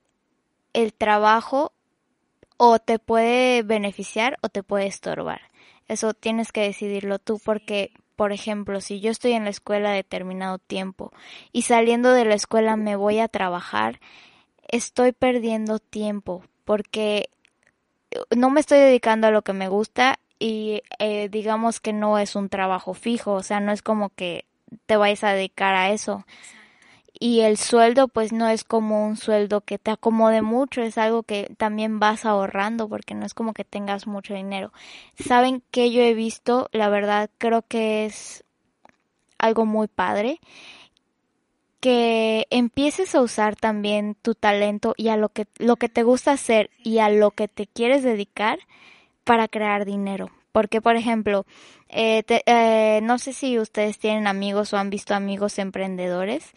el 0.74 0.92
trabajo 0.94 1.72
o 2.58 2.80
te 2.80 3.00
puede 3.00 3.64
beneficiar 3.64 4.38
o 4.42 4.50
te 4.50 4.64
puede 4.64 4.88
estorbar. 4.88 5.42
Eso 5.88 6.14
tienes 6.14 6.52
que 6.52 6.62
decidirlo 6.62 7.20
tú 7.20 7.40
porque, 7.44 7.92
por 8.16 8.32
ejemplo, 8.32 8.82
si 8.82 9.00
yo 9.00 9.12
estoy 9.12 9.34
en 9.34 9.44
la 9.44 9.50
escuela 9.50 9.92
determinado 9.92 10.58
tiempo 10.58 11.12
y 11.52 11.64
saliendo 11.64 12.14
de 12.14 12.26
la 12.26 12.36
escuela 12.36 12.76
me 12.76 12.96
voy 12.96 13.20
a 13.20 13.28
trabajar, 13.28 14.00
estoy 14.68 15.12
perdiendo 15.12 15.80
tiempo 15.80 16.44
porque 16.64 17.30
no 18.36 18.50
me 18.50 18.60
estoy 18.60 18.80
dedicando 18.80 19.28
a 19.28 19.32
lo 19.32 19.42
que 19.42 19.54
me 19.54 19.68
gusta 19.68 20.20
y 20.40 20.82
eh, 21.00 21.30
digamos 21.30 21.80
que 21.80 21.94
no 21.94 22.18
es 22.18 22.36
un 22.36 22.50
trabajo 22.50 22.94
fijo, 22.94 23.34
o 23.34 23.44
sea, 23.44 23.60
no 23.60 23.72
es 23.72 23.82
como 23.82 24.10
que 24.10 24.46
te 24.86 24.98
vayas 24.98 25.24
a 25.24 25.34
dedicar 25.34 25.76
a 25.76 25.92
eso 25.92 26.26
y 27.24 27.40
el 27.40 27.56
sueldo 27.56 28.10
pues 28.10 28.34
no 28.34 28.50
es 28.50 28.66
como 28.66 29.08
un 29.08 29.16
sueldo 29.16 29.62
que 29.62 29.78
te 29.78 29.92
acomode 29.92 30.42
mucho, 30.42 30.82
es 30.82 30.98
algo 30.98 31.24
que 31.24 31.50
también 31.56 31.98
vas 31.98 32.26
ahorrando 32.26 32.90
porque 32.90 33.16
no 33.16 33.26
es 33.26 33.34
como 33.34 33.54
que 33.54 33.64
tengas 33.64 34.08
mucho 34.08 34.34
dinero. 34.34 34.74
Saben 35.18 35.64
que 35.72 35.90
yo 35.90 36.02
he 36.02 36.16
visto, 36.16 36.68
la 36.74 36.90
verdad 36.90 37.30
creo 37.38 37.62
que 37.62 38.04
es 38.04 38.44
algo 39.38 39.66
muy 39.66 39.88
padre 39.88 40.42
que 41.80 42.46
empieces 42.50 43.16
a 43.16 43.22
usar 43.22 43.56
también 43.56 44.18
tu 44.22 44.36
talento 44.36 44.94
y 44.98 45.08
a 45.08 45.16
lo 45.16 45.30
que 45.30 45.48
lo 45.60 45.78
que 45.78 45.88
te 45.88 46.04
gusta 46.04 46.34
hacer 46.34 46.72
y 46.84 46.98
a 46.98 47.08
lo 47.08 47.32
que 47.32 47.48
te 47.48 47.68
quieres 47.68 48.04
dedicar 48.04 48.60
para 49.24 49.48
crear 49.48 49.86
dinero. 49.86 50.30
Porque, 50.52 50.82
por 50.82 50.98
ejemplo, 50.98 51.46
eh, 51.88 52.24
eh, 52.28 53.00
no 53.02 53.18
sé 53.18 53.32
si 53.34 53.58
ustedes 53.60 53.98
tienen 53.98 54.28
amigos 54.28 54.74
o 54.74 54.78
han 54.78 54.90
visto 54.90 55.16
amigos 55.16 55.58
emprendedores 55.58 56.54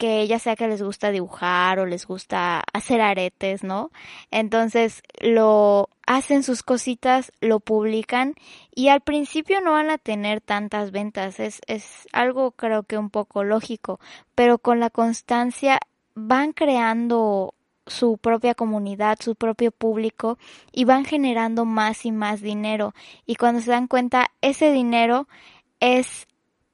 que 0.00 0.26
ya 0.26 0.38
sea 0.38 0.56
que 0.56 0.66
les 0.66 0.82
gusta 0.82 1.10
dibujar 1.10 1.78
o 1.78 1.84
les 1.84 2.06
gusta 2.06 2.64
hacer 2.72 3.02
aretes, 3.02 3.62
¿no? 3.62 3.90
Entonces 4.30 5.02
lo 5.20 5.90
hacen 6.06 6.42
sus 6.42 6.62
cositas, 6.62 7.32
lo 7.42 7.60
publican 7.60 8.34
y 8.74 8.88
al 8.88 9.02
principio 9.02 9.60
no 9.60 9.72
van 9.72 9.90
a 9.90 9.98
tener 9.98 10.40
tantas 10.40 10.90
ventas, 10.90 11.38
es, 11.38 11.60
es 11.66 12.08
algo 12.14 12.52
creo 12.52 12.84
que 12.84 12.96
un 12.96 13.10
poco 13.10 13.44
lógico, 13.44 14.00
pero 14.34 14.56
con 14.56 14.80
la 14.80 14.88
constancia 14.88 15.78
van 16.14 16.54
creando 16.54 17.52
su 17.86 18.16
propia 18.16 18.54
comunidad, 18.54 19.18
su 19.20 19.34
propio 19.34 19.70
público 19.70 20.38
y 20.72 20.86
van 20.86 21.04
generando 21.04 21.66
más 21.66 22.06
y 22.06 22.10
más 22.10 22.40
dinero 22.40 22.94
y 23.26 23.34
cuando 23.34 23.60
se 23.60 23.70
dan 23.70 23.86
cuenta 23.86 24.30
ese 24.40 24.72
dinero 24.72 25.28
es 25.78 26.26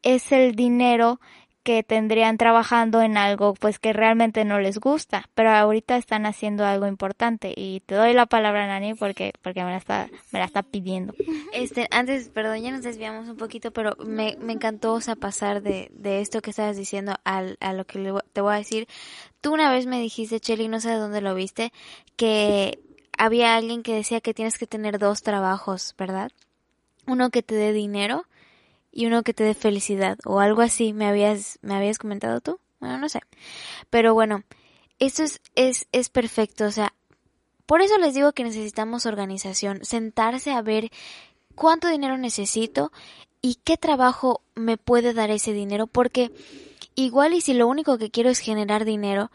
es 0.03 0.31
el 0.31 0.55
dinero 0.55 1.19
que 1.67 1.83
tendrían 1.83 2.39
trabajando 2.39 3.03
en 3.03 3.17
algo 3.17 3.55
pues 3.55 3.81
que 3.81 3.93
realmente 3.93 4.45
no 4.45 4.61
les 4.61 4.79
gusta, 4.79 5.29
pero 5.35 5.51
ahorita 5.51 5.97
están 5.97 6.25
haciendo 6.25 6.65
algo 6.65 6.87
importante 6.87 7.53
y 7.57 7.81
te 7.81 7.97
doy 7.97 8.13
la 8.13 8.27
palabra 8.27 8.69
Nani 8.69 8.95
porque 8.95 9.33
porque 9.43 9.65
me 9.65 9.71
la 9.71 9.77
está 9.79 10.09
me 10.31 10.39
la 10.39 10.45
está 10.45 10.63
pidiendo. 10.63 11.13
Este, 11.53 11.89
antes, 11.91 12.29
perdón, 12.29 12.61
ya 12.61 12.71
nos 12.71 12.83
desviamos 12.83 13.29
un 13.29 13.37
poquito, 13.37 13.73
pero 13.73 13.97
me, 14.05 14.37
me 14.41 14.53
encantó 14.53 15.01
pasar 15.19 15.61
de, 15.61 15.91
de 15.91 16.21
esto 16.21 16.41
que 16.41 16.51
estabas 16.51 16.77
diciendo 16.77 17.17
al, 17.25 17.57
a 17.59 17.73
lo 17.73 17.85
que 17.85 18.15
te 18.33 18.41
voy 18.41 18.55
a 18.55 18.59
decir. 18.59 18.87
Tú 19.41 19.53
una 19.53 19.73
vez 19.73 19.87
me 19.87 20.01
dijiste, 20.01 20.39
Cheli, 20.39 20.69
no 20.69 20.79
sé 20.79 20.91
de 20.91 20.97
dónde 20.97 21.21
lo 21.21 21.35
viste, 21.35 21.73
que 22.15 22.79
había 23.19 23.57
alguien 23.57 23.83
que 23.83 23.95
decía 23.95 24.21
que 24.21 24.35
tienes 24.35 24.57
que 24.57 24.69
tener 24.69 25.01
dos 25.01 25.23
trabajos, 25.23 25.97
¿verdad? 25.99 26.31
Uno 27.09 27.31
que 27.31 27.43
te 27.43 27.57
dé 27.57 27.73
dinero 27.73 28.27
y 28.97 29.05
uno 29.05 29.23
que 29.23 29.35
te 29.35 29.45
dé 29.45 29.53
felicidad 29.53 30.19
o 30.25 30.41
algo 30.41 30.63
así 30.63 30.95
me 30.95 31.07
habías 31.07 31.59
me 31.61 31.75
habías 31.75 31.99
comentado 31.99 32.41
tú 32.41 32.59
bueno 32.81 32.97
no 32.97 33.09
sé. 33.11 33.21
Pero 33.91 34.15
bueno 34.15 34.43
esto 34.99 35.23
es 35.23 35.43
es 35.55 35.87
es 35.93 36.09
perfecto 36.09 36.65
o 36.65 36.71
sea 36.71 36.95
por 37.67 37.83
eso 37.83 37.99
les 37.99 38.15
digo 38.15 38.33
que 38.33 38.43
necesitamos 38.43 39.05
organización 39.05 39.85
sentarse 39.85 40.53
a 40.53 40.63
ver 40.63 40.91
cuánto 41.55 41.89
dinero 41.89 42.17
necesito 42.17 42.91
y 43.43 43.57
qué 43.65 43.77
trabajo 43.77 44.41
me 44.55 44.79
puede 44.79 45.13
dar 45.13 45.31
ese 45.31 45.53
dinero 45.53 45.87
porque 45.87 46.33
igual 46.95 47.35
y 47.35 47.43
si 47.43 47.53
lo 47.53 47.69
único 47.69 47.99
que 47.99 48.11
quiero 48.11 48.31
es 48.31 48.39
generar 48.39 48.87
dinero 48.87 49.31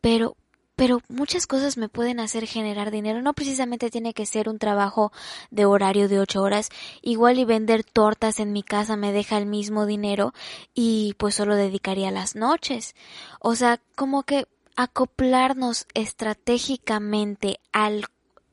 pero 0.00 0.34
pero 0.76 1.00
muchas 1.08 1.46
cosas 1.46 1.76
me 1.76 1.88
pueden 1.88 2.20
hacer 2.20 2.46
generar 2.46 2.90
dinero. 2.90 3.22
No 3.22 3.34
precisamente 3.34 3.90
tiene 3.90 4.12
que 4.12 4.26
ser 4.26 4.48
un 4.48 4.58
trabajo 4.58 5.12
de 5.50 5.66
horario 5.66 6.08
de 6.08 6.18
ocho 6.18 6.42
horas. 6.42 6.70
Igual 7.02 7.38
y 7.38 7.44
vender 7.44 7.84
tortas 7.84 8.40
en 8.40 8.52
mi 8.52 8.62
casa 8.62 8.96
me 8.96 9.12
deja 9.12 9.38
el 9.38 9.46
mismo 9.46 9.86
dinero 9.86 10.32
y 10.74 11.14
pues 11.18 11.34
solo 11.36 11.54
dedicaría 11.54 12.10
las 12.10 12.34
noches. 12.34 12.94
O 13.40 13.54
sea, 13.54 13.80
como 13.94 14.24
que 14.24 14.46
acoplarnos 14.76 15.86
estratégicamente 15.94 17.60
al, 17.72 18.06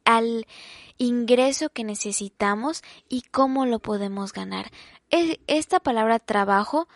al 0.05 0.45
ingreso 0.99 1.69
que 1.69 1.83
necesitamos 1.83 2.83
y 3.09 3.23
cómo 3.31 3.65
lo 3.65 3.79
podemos 3.79 4.31
ganar. 4.33 4.71
Esta 5.09 5.79
palabra 5.79 6.19
trabajo 6.19 6.87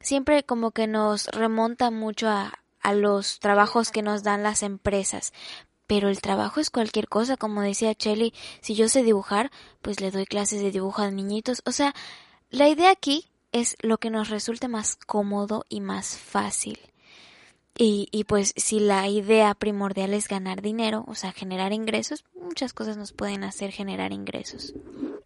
siempre 0.00 0.44
como 0.44 0.70
que 0.70 0.86
nos 0.86 1.26
remonta 1.28 1.90
mucho 1.90 2.28
a, 2.28 2.58
a 2.88 2.94
los 2.94 3.38
trabajos 3.38 3.90
que 3.90 4.00
nos 4.00 4.22
dan 4.22 4.42
las 4.42 4.62
empresas. 4.62 5.34
Pero 5.86 6.08
el 6.08 6.22
trabajo 6.22 6.58
es 6.58 6.70
cualquier 6.70 7.06
cosa, 7.06 7.36
como 7.36 7.60
decía 7.60 7.94
Chelly, 7.94 8.32
si 8.62 8.74
yo 8.74 8.88
sé 8.88 9.02
dibujar, 9.02 9.50
pues 9.82 10.00
le 10.00 10.10
doy 10.10 10.24
clases 10.24 10.62
de 10.62 10.70
dibujo 10.70 11.02
a 11.02 11.10
niñitos. 11.10 11.60
O 11.66 11.72
sea, 11.72 11.94
la 12.48 12.66
idea 12.66 12.90
aquí 12.90 13.28
es 13.52 13.76
lo 13.82 13.98
que 13.98 14.08
nos 14.08 14.30
resulte 14.30 14.68
más 14.68 14.96
cómodo 14.96 15.66
y 15.68 15.82
más 15.82 16.16
fácil. 16.16 16.78
Y, 17.76 18.08
y, 18.10 18.24
pues 18.24 18.54
si 18.56 18.80
la 18.80 19.06
idea 19.06 19.54
primordial 19.54 20.14
es 20.14 20.26
ganar 20.26 20.62
dinero, 20.62 21.04
o 21.06 21.14
sea, 21.14 21.32
generar 21.32 21.74
ingresos, 21.74 22.24
muchas 22.40 22.72
cosas 22.72 22.96
nos 22.96 23.12
pueden 23.12 23.44
hacer 23.44 23.70
generar 23.70 24.12
ingresos. 24.12 24.72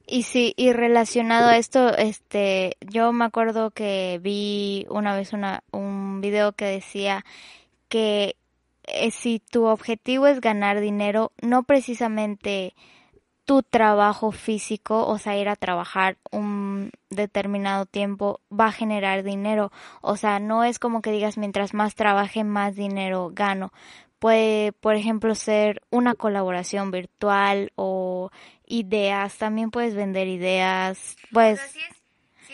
Y 0.06 0.25
sí, 0.25 0.52
y 0.56 0.73
relacionado 0.73 1.49
a 1.49 1.56
esto, 1.56 1.97
este, 1.97 2.76
yo 2.80 3.12
me 3.12 3.25
acuerdo 3.25 3.71
que 3.71 4.21
vi 4.23 4.87
una 4.90 5.14
vez 5.14 5.32
una, 5.32 5.62
un 5.71 6.21
video 6.21 6.52
que 6.52 6.66
decía 6.66 7.25
que 7.88 8.37
eh, 8.85 9.11
si 9.11 9.38
tu 9.38 9.64
objetivo 9.66 10.26
es 10.26 10.40
ganar 10.40 10.80
dinero, 10.80 11.32
no 11.40 11.62
precisamente 11.62 12.75
tu 13.44 13.62
trabajo 13.62 14.32
físico, 14.32 15.06
o 15.06 15.18
sea, 15.18 15.37
ir 15.37 15.49
a 15.49 15.56
trabajar 15.56 16.16
un 16.30 16.90
determinado 17.11 17.87
tiempo 17.87 18.40
va 18.50 18.66
a 18.66 18.73
generar 18.73 19.23
dinero. 19.23 19.73
O 20.00 20.16
sea, 20.16 20.38
no 20.40 20.64
es 20.64 20.78
como 20.78 21.02
que 21.02 21.12
digas 21.12 21.38
mientras 21.38 21.75
más 21.75 21.94
trabaje, 21.94 22.44
más 22.44 22.76
dinero 22.76 23.30
gano. 23.35 23.73
Puede, 24.23 24.71
por 24.71 24.95
ejemplo, 24.95 25.35
ser 25.35 25.83
una 25.91 26.14
colaboración 26.14 26.93
virtual 26.93 27.73
o 27.75 28.31
ideas. 28.69 29.37
También 29.37 29.73
puedes 29.73 29.97
vender 29.97 30.29
ideas. 30.29 31.17
Pues. 31.33 31.61
sí 31.61 31.81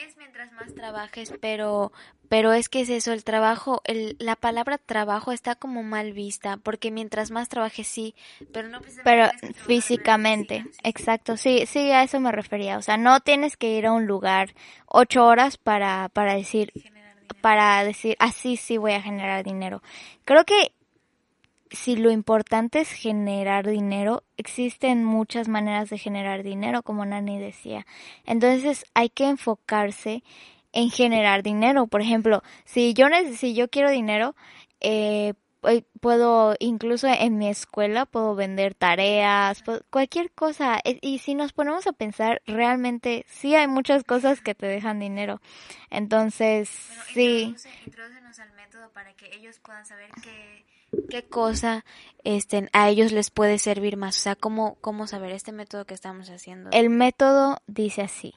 es, 0.03 0.17
mientras 0.17 0.51
más 0.53 0.75
trabajes, 0.75 1.35
pero, 1.43 1.93
pero 2.31 2.55
es 2.55 2.71
que 2.71 2.81
es 2.81 2.89
eso, 2.89 3.13
el 3.13 3.23
trabajo, 3.23 3.83
el, 3.85 4.17
la 4.19 4.35
palabra 4.35 4.79
trabajo 4.79 5.31
está 5.31 5.57
como 5.57 5.83
mal 5.83 6.15
vista, 6.15 6.57
porque 6.57 6.91
mientras 6.91 7.31
más 7.31 7.51
trabajes 7.51 7.87
sí, 7.87 8.15
pero 8.51 8.69
no 8.69 8.81
Pero 9.05 9.29
físicamente, 9.67 10.65
exacto, 10.83 11.37
sí, 11.37 11.67
sí, 11.67 11.91
a 11.91 12.03
eso 12.03 12.19
me 12.19 12.33
refería. 12.33 12.79
O 12.79 12.83
sea, 12.83 12.97
no 12.97 13.21
tienes 13.21 13.59
que 13.59 13.75
ir 13.75 13.85
a 13.85 13.93
un 13.93 14.07
lugar 14.07 14.55
ocho 14.87 15.27
horas 15.27 15.59
para, 15.59 16.09
para 16.15 16.33
decir, 16.33 16.73
para 17.43 17.85
decir, 17.85 18.17
así 18.21 18.57
sí 18.57 18.79
voy 18.79 18.93
a 18.93 19.03
generar 19.03 19.45
dinero. 19.45 19.83
Creo 20.25 20.47
que 20.47 20.73
si 21.71 21.97
lo 21.97 22.11
importante 22.11 22.81
es 22.81 22.91
generar 22.91 23.67
dinero, 23.67 24.25
existen 24.37 25.05
muchas 25.05 25.49
maneras 25.49 25.91
de 25.91 25.99
generar 25.99 26.43
dinero, 26.43 26.83
como 26.83 27.05
Nani 27.05 27.39
decía. 27.39 27.87
Entonces 28.25 28.85
hay 28.95 29.09
que 29.09 29.29
enfocarse 29.29 30.23
en 30.73 30.91
generar 30.91 31.43
dinero. 31.43 31.87
Por 31.87 32.01
ejemplo, 32.01 32.43
si 32.65 32.95
yo, 32.95 33.07
si 33.37 33.55
quiero 33.69 33.91
dinero, 33.91 34.35
eh, 34.81 35.35
puedo, 36.01 36.55
incluso 36.59 37.09
en 37.09 37.39
mi 37.39 37.49
escuela, 37.49 38.07
puedo 38.07 38.35
vender 38.35 38.75
tareas, 38.75 39.63
cualquier 39.91 40.31
cosa. 40.31 40.79
E, 40.85 40.99
y 41.03 41.19
si 41.19 41.35
nos 41.35 41.53
ponemos 41.53 41.87
a 41.87 41.93
pensar, 41.93 42.43
realmente 42.47 43.25
sí 43.29 43.55
hay 43.55 43.69
muchas 43.69 44.05
cosas 44.05 44.41
que 44.41 44.55
te 44.55 44.67
dejan 44.67 45.01
dinero. 45.01 45.41
Entonces, 45.91 46.69
sí. 47.13 47.55
al 48.39 48.53
método 48.53 48.91
para 48.93 49.15
que 49.15 49.35
ellos 49.35 49.59
puedan 49.59 49.85
saber 49.85 50.11
qué, 50.23 50.65
qué 51.09 51.25
cosa 51.25 51.85
este, 52.25 52.69
a 52.73 52.89
ellos 52.89 53.13
les 53.13 53.31
puede 53.31 53.59
servir 53.59 53.97
más. 53.97 54.17
O 54.19 54.21
sea, 54.21 54.37
cómo, 54.37 54.77
cómo 54.81 55.07
saber 55.07 55.33
este 55.33 55.53
método 55.53 55.85
que 55.85 55.95
estamos 55.95 56.31
haciendo. 56.31 56.71
El 56.73 56.91
método 56.91 57.59
dice 57.67 58.03
así. 58.03 58.35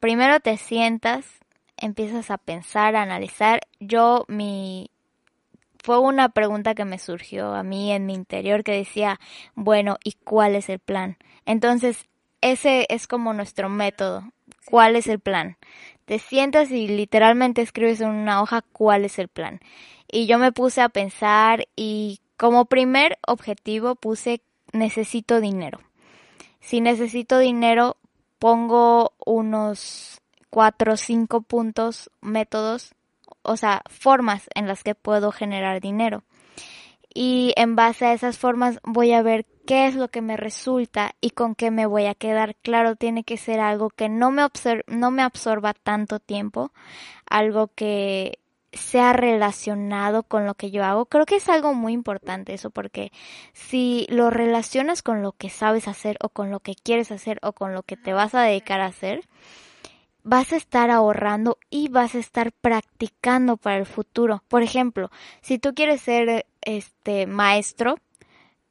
Primero 0.00 0.40
te 0.40 0.56
sientas 0.56 1.42
empiezas 1.82 2.30
a 2.30 2.38
pensar, 2.38 2.96
a 2.96 3.02
analizar. 3.02 3.60
Yo, 3.80 4.24
mi, 4.28 4.90
fue 5.82 5.98
una 5.98 6.28
pregunta 6.28 6.74
que 6.74 6.84
me 6.84 6.98
surgió 6.98 7.54
a 7.54 7.62
mí 7.62 7.92
en 7.92 8.06
mi 8.06 8.14
interior 8.14 8.62
que 8.62 8.72
decía, 8.72 9.18
bueno, 9.54 9.98
¿y 10.04 10.12
cuál 10.12 10.54
es 10.54 10.68
el 10.68 10.78
plan? 10.78 11.16
Entonces, 11.44 12.06
ese 12.40 12.86
es 12.88 13.06
como 13.06 13.32
nuestro 13.32 13.68
método. 13.68 14.24
¿Cuál 14.64 14.96
es 14.96 15.08
el 15.08 15.18
plan? 15.18 15.56
Te 16.04 16.18
sientas 16.18 16.70
y 16.70 16.86
literalmente 16.86 17.62
escribes 17.62 18.00
en 18.00 18.10
una 18.10 18.42
hoja 18.42 18.62
cuál 18.72 19.04
es 19.04 19.18
el 19.18 19.28
plan. 19.28 19.60
Y 20.10 20.26
yo 20.26 20.38
me 20.38 20.52
puse 20.52 20.80
a 20.80 20.88
pensar 20.88 21.66
y 21.74 22.20
como 22.36 22.66
primer 22.66 23.18
objetivo 23.26 23.94
puse 23.96 24.40
necesito 24.72 25.40
dinero. 25.40 25.80
Si 26.60 26.80
necesito 26.80 27.38
dinero, 27.38 27.96
pongo 28.38 29.12
unos 29.24 30.20
cuatro 30.50 30.94
o 30.94 30.96
cinco 30.96 31.40
puntos, 31.40 32.10
métodos, 32.20 32.94
o 33.42 33.56
sea, 33.56 33.82
formas 33.88 34.48
en 34.54 34.66
las 34.66 34.82
que 34.82 34.94
puedo 34.94 35.32
generar 35.32 35.80
dinero. 35.80 36.22
Y 37.14 37.52
en 37.56 37.76
base 37.76 38.06
a 38.06 38.12
esas 38.14 38.38
formas 38.38 38.80
voy 38.84 39.12
a 39.12 39.22
ver 39.22 39.46
qué 39.66 39.86
es 39.86 39.94
lo 39.94 40.08
que 40.08 40.22
me 40.22 40.36
resulta 40.36 41.14
y 41.20 41.30
con 41.30 41.54
qué 41.54 41.70
me 41.70 41.86
voy 41.86 42.06
a 42.06 42.14
quedar. 42.14 42.56
Claro, 42.56 42.96
tiene 42.96 43.24
que 43.24 43.36
ser 43.36 43.60
algo 43.60 43.90
que 43.90 44.08
no 44.08 44.30
me, 44.30 44.42
no 44.86 45.10
me 45.10 45.22
absorba 45.22 45.74
tanto 45.74 46.20
tiempo, 46.20 46.72
algo 47.28 47.68
que 47.74 48.38
sea 48.72 49.12
relacionado 49.12 50.22
con 50.22 50.46
lo 50.46 50.54
que 50.54 50.70
yo 50.70 50.84
hago. 50.84 51.06
Creo 51.06 51.26
que 51.26 51.36
es 51.36 51.48
algo 51.48 51.74
muy 51.74 51.92
importante 51.92 52.54
eso 52.54 52.70
porque 52.70 53.12
si 53.52 54.06
lo 54.08 54.30
relacionas 54.30 55.02
con 55.02 55.22
lo 55.22 55.32
que 55.32 55.50
sabes 55.50 55.88
hacer 55.88 56.16
o 56.22 56.30
con 56.30 56.50
lo 56.50 56.60
que 56.60 56.74
quieres 56.74 57.12
hacer 57.12 57.38
o 57.42 57.52
con 57.52 57.74
lo 57.74 57.82
que 57.82 57.96
te 57.96 58.14
vas 58.14 58.34
a 58.34 58.42
dedicar 58.42 58.80
a 58.80 58.86
hacer, 58.86 59.28
vas 60.24 60.52
a 60.52 60.56
estar 60.56 60.90
ahorrando 60.90 61.58
y 61.70 61.88
vas 61.88 62.14
a 62.14 62.18
estar 62.18 62.52
practicando 62.52 63.56
para 63.56 63.78
el 63.78 63.86
futuro. 63.86 64.42
Por 64.48 64.62
ejemplo, 64.62 65.10
si 65.40 65.58
tú 65.58 65.74
quieres 65.74 66.00
ser 66.00 66.46
este 66.60 67.26
maestro, 67.26 67.96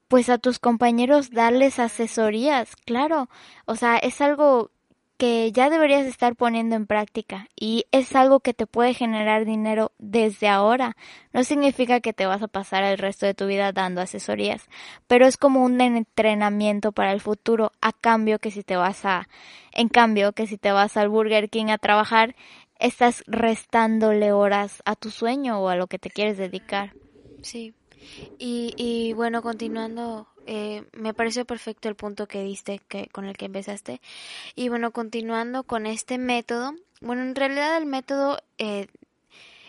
pues 0.07 0.29
a 0.29 0.37
tus 0.37 0.59
compañeros 0.59 1.31
darles 1.31 1.79
asesorías, 1.79 2.75
claro. 2.75 3.29
O 3.65 3.75
sea, 3.75 3.97
es 3.97 4.21
algo 4.21 4.71
que 5.21 5.51
ya 5.51 5.69
deberías 5.69 6.07
estar 6.07 6.35
poniendo 6.35 6.75
en 6.75 6.87
práctica 6.87 7.47
y 7.55 7.85
es 7.91 8.15
algo 8.15 8.39
que 8.39 8.55
te 8.55 8.65
puede 8.65 8.95
generar 8.95 9.45
dinero 9.45 9.91
desde 9.99 10.47
ahora. 10.47 10.97
No 11.31 11.43
significa 11.43 11.99
que 11.99 12.11
te 12.11 12.25
vas 12.25 12.41
a 12.41 12.47
pasar 12.47 12.83
el 12.83 12.97
resto 12.97 13.27
de 13.27 13.35
tu 13.35 13.45
vida 13.45 13.71
dando 13.71 14.01
asesorías, 14.01 14.67
pero 15.05 15.27
es 15.27 15.37
como 15.37 15.63
un 15.63 15.79
entrenamiento 15.79 16.91
para 16.91 17.11
el 17.11 17.21
futuro 17.21 17.71
a 17.81 17.91
cambio 17.91 18.39
que 18.39 18.49
si 18.49 18.63
te 18.63 18.77
vas 18.77 19.05
a 19.05 19.29
en 19.73 19.89
cambio 19.89 20.31
que 20.31 20.47
si 20.47 20.57
te 20.57 20.71
vas 20.71 20.97
al 20.97 21.09
Burger 21.09 21.51
King 21.51 21.67
a 21.67 21.77
trabajar, 21.77 22.35
estás 22.79 23.23
restándole 23.27 24.31
horas 24.31 24.81
a 24.85 24.95
tu 24.95 25.11
sueño 25.11 25.59
o 25.59 25.69
a 25.69 25.75
lo 25.75 25.85
que 25.85 25.99
te 25.99 26.09
quieres 26.09 26.39
dedicar. 26.39 26.95
Sí. 27.43 27.75
Y, 28.39 28.73
y 28.77 29.13
bueno, 29.13 29.41
continuando 29.41 30.27
eh, 30.45 30.83
me 30.93 31.13
pareció 31.13 31.45
perfecto 31.45 31.87
el 31.87 31.95
punto 31.95 32.27
que 32.27 32.43
diste 32.43 32.79
que, 32.87 33.07
con 33.07 33.25
el 33.25 33.37
que 33.37 33.45
empezaste. 33.45 34.01
Y 34.55 34.69
bueno, 34.69 34.91
continuando 34.91 35.63
con 35.63 35.85
este 35.85 36.17
método, 36.17 36.73
bueno, 36.99 37.21
en 37.21 37.35
realidad 37.35 37.77
el 37.77 37.85
método, 37.85 38.41
eh, 38.57 38.87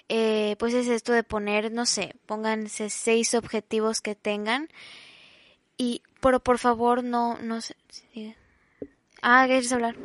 eh, 0.09 0.57
pues 0.59 0.75
es 0.75 0.89
esto 0.89 1.13
de 1.13 1.23
poner, 1.23 1.73
no 1.73 1.87
sé, 1.87 2.17
pónganse 2.27 2.91
seis 2.91 3.35
objetivos 3.35 4.01
que 4.01 4.15
tengan. 4.15 4.69
Y, 5.77 6.03
pero 6.21 6.41
por 6.41 6.59
favor, 6.59 7.05
no, 7.05 7.39
no 7.39 7.61
sé. 7.61 7.77
Ah, 9.23 9.45
¿quieres 9.47 9.73
hablar? 9.73 9.97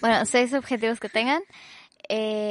Bueno, 0.00 0.26
seis 0.26 0.52
objetivos 0.54 1.00
que 1.00 1.08
tengan. 1.08 1.42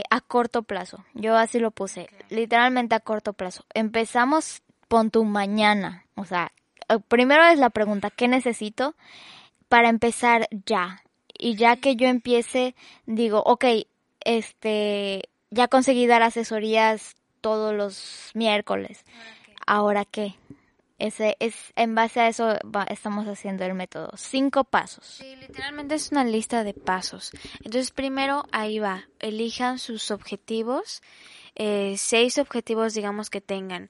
a 0.09 0.21
corto 0.21 0.63
plazo. 0.63 1.05
Yo 1.13 1.35
así 1.35 1.59
lo 1.59 1.71
puse, 1.71 2.09
literalmente 2.29 2.95
a 2.95 2.99
corto 2.99 3.33
plazo. 3.33 3.65
Empezamos, 3.73 4.61
pon 4.87 5.11
tu 5.11 5.23
mañana, 5.23 6.05
o 6.15 6.25
sea, 6.25 6.51
eh, 6.89 6.99
primero 7.07 7.43
es 7.45 7.59
la 7.59 7.69
pregunta, 7.69 8.09
¿qué 8.09 8.27
necesito 8.27 8.95
para 9.69 9.89
empezar 9.89 10.47
ya? 10.65 11.03
Y 11.37 11.55
ya 11.55 11.75
que 11.77 11.95
yo 11.95 12.07
empiece, 12.07 12.75
digo, 13.05 13.43
ok, 13.45 13.65
este, 14.21 15.29
ya 15.51 15.67
conseguí 15.67 16.07
dar 16.07 16.23
asesorías 16.23 17.15
todos 17.41 17.73
los 17.73 18.31
miércoles. 18.33 19.05
¿Ahora 19.65 20.05
qué? 20.05 20.35
Ese 20.99 21.37
es 21.39 21.73
en 21.75 21.93
base 21.93 22.21
a 22.21 22.27
eso 22.27 22.57
estamos 22.89 23.27
haciendo 23.27 23.63
el 23.63 23.75
método. 23.75 24.09
Cinco 24.15 24.63
pasos. 24.63 25.05
Sí, 25.05 25.35
literalmente 25.35 25.93
es 25.93 26.11
una 26.11 26.23
lista 26.23 26.63
de 26.63 26.73
pasos. 26.73 27.31
Entonces 27.63 27.91
primero 27.91 28.45
ahí 28.51 28.79
va, 28.79 29.03
elijan 29.19 29.77
sus 29.77 30.09
objetivos 30.09 31.03
eh, 31.59 31.95
seis 31.97 32.37
objetivos, 32.37 32.93
digamos, 32.93 33.31
que 33.31 33.41
tengan. 33.41 33.89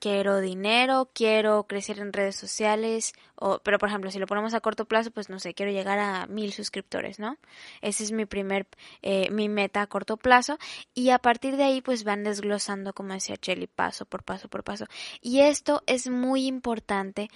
Quiero 0.00 0.40
dinero, 0.40 1.08
quiero 1.14 1.64
crecer 1.68 2.00
en 2.00 2.12
redes 2.12 2.34
sociales, 2.34 3.14
pero 3.62 3.78
por 3.78 3.88
ejemplo, 3.88 4.10
si 4.10 4.18
lo 4.18 4.26
ponemos 4.26 4.54
a 4.54 4.60
corto 4.60 4.84
plazo, 4.84 5.12
pues 5.12 5.28
no 5.28 5.38
sé, 5.38 5.54
quiero 5.54 5.70
llegar 5.70 5.98
a 6.00 6.26
mil 6.26 6.52
suscriptores, 6.52 7.18
¿no? 7.18 7.36
Ese 7.80 8.02
es 8.02 8.12
mi 8.12 8.26
primer, 8.26 8.66
eh, 9.02 9.30
mi 9.30 9.48
meta 9.48 9.82
a 9.82 9.86
corto 9.86 10.16
plazo. 10.16 10.58
Y 10.94 11.10
a 11.10 11.18
partir 11.18 11.56
de 11.56 11.64
ahí, 11.64 11.80
pues 11.80 12.02
van 12.02 12.24
desglosando, 12.24 12.92
como 12.92 13.14
decía 13.14 13.36
Chelly, 13.36 13.68
paso 13.68 14.04
por 14.04 14.24
paso 14.24 14.48
por 14.48 14.64
paso. 14.64 14.86
Y 15.20 15.40
esto 15.40 15.82
es 15.86 16.08
muy 16.08 16.46
importante 16.46 17.28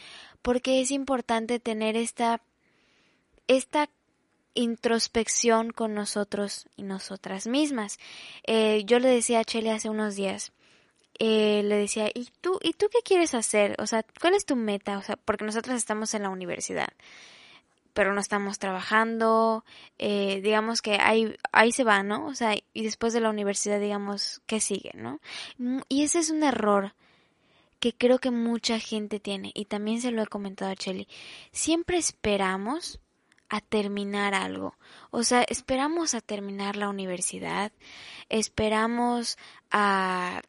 porque 0.43 0.81
es 0.81 0.91
importante 0.91 1.61
tener 1.61 1.97
esta, 1.97 2.43
esta 3.47 3.89
introspección 4.55 5.71
con 5.71 5.95
nosotros 5.95 6.67
y 6.77 6.83
nosotras 6.83 7.47
mismas. 7.47 7.99
Eh, 8.45 8.85
yo 8.85 8.99
le 8.99 9.09
decía 9.09 9.41
a 9.41 9.45
Chele 9.45 9.71
hace 9.71 9.89
unos 9.89 10.17
días, 10.17 10.53
eh, 11.19 11.63
le 11.65 11.77
decía, 11.77 12.09
¿y 12.15 12.29
tú, 12.41 12.59
¿y 12.63 12.73
tú 12.73 12.87
qué 12.91 13.01
quieres 13.05 13.35
hacer? 13.35 13.75
O 13.79 13.87
sea, 13.87 14.05
¿cuál 14.21 14.35
es 14.35 14.45
tu 14.45 14.57
meta? 14.57 14.99
O 14.99 15.03
sea, 15.03 15.17
porque 15.17 15.45
nosotros 15.45 15.77
estamos 15.77 16.15
en 16.15 16.23
la 16.23 16.29
universidad, 16.31 16.89
pero 17.93 18.15
no 18.15 18.21
estamos 18.21 18.59
trabajando, 18.61 19.65
eh, 19.99 20.41
digamos 20.43 20.81
que 20.83 20.99
ahí, 21.01 21.37
ahí 21.51 21.73
se 21.73 21.85
va, 21.85 22.03
¿no? 22.05 22.27
O 22.27 22.35
sea, 22.35 22.55
y 22.73 22.85
después 22.85 23.13
de 23.13 23.21
la 23.21 23.31
universidad, 23.31 23.81
digamos, 23.81 24.43
¿qué 24.47 24.61
sigue, 24.61 24.93
no? 24.95 25.21
Y 25.89 26.05
ese 26.05 26.21
es 26.21 26.31
un 26.31 26.45
error 26.45 26.95
que 27.81 27.93
creo 27.93 28.19
que 28.19 28.31
mucha 28.31 28.79
gente 28.79 29.21
tiene, 29.21 29.51
y 29.55 29.65
también 29.65 30.01
se 30.01 30.13
lo 30.13 30.23
he 30.23 30.27
comentado 30.27 30.71
a 30.71 30.77
Chelly. 30.77 31.09
Siempre 31.53 31.99
esperamos 31.99 33.01
a 33.49 33.61
terminar 33.61 34.35
algo. 34.35 34.75
O 35.11 35.23
sea, 35.23 35.43
esperamos 35.43 36.15
a 36.15 36.21
terminar 36.21 36.77
la 36.77 36.89
universidad, 36.89 37.73
esperamos 38.29 39.39
a, 39.71 40.43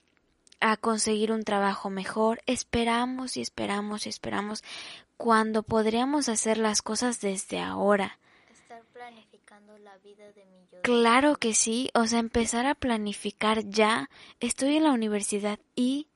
a 0.60 0.78
conseguir 0.78 1.32
un 1.32 1.44
trabajo 1.44 1.90
mejor, 1.90 2.42
esperamos 2.46 3.38
y 3.38 3.42
esperamos 3.42 4.06
y 4.06 4.10
esperamos 4.10 4.64
cuando 5.18 5.64
podríamos 5.64 6.30
hacer 6.30 6.58
las 6.58 6.82
cosas 6.82 7.22
desde 7.22 7.60
ahora. 7.60 8.20
Estar 8.52 8.84
planificando 8.94 9.78
la 9.80 9.98
vida 9.98 10.32
de 10.34 10.46
mi 10.46 10.60
Claro 10.82 11.36
que 11.36 11.54
sí, 11.54 11.90
o 11.94 12.06
sea, 12.08 12.20
empezar 12.20 12.66
a 12.66 12.76
planificar 12.76 13.66
ya. 13.66 14.10
Estoy 14.40 14.78
en 14.78 14.84
la 14.84 14.92
universidad 14.92 15.60
y 15.76 16.08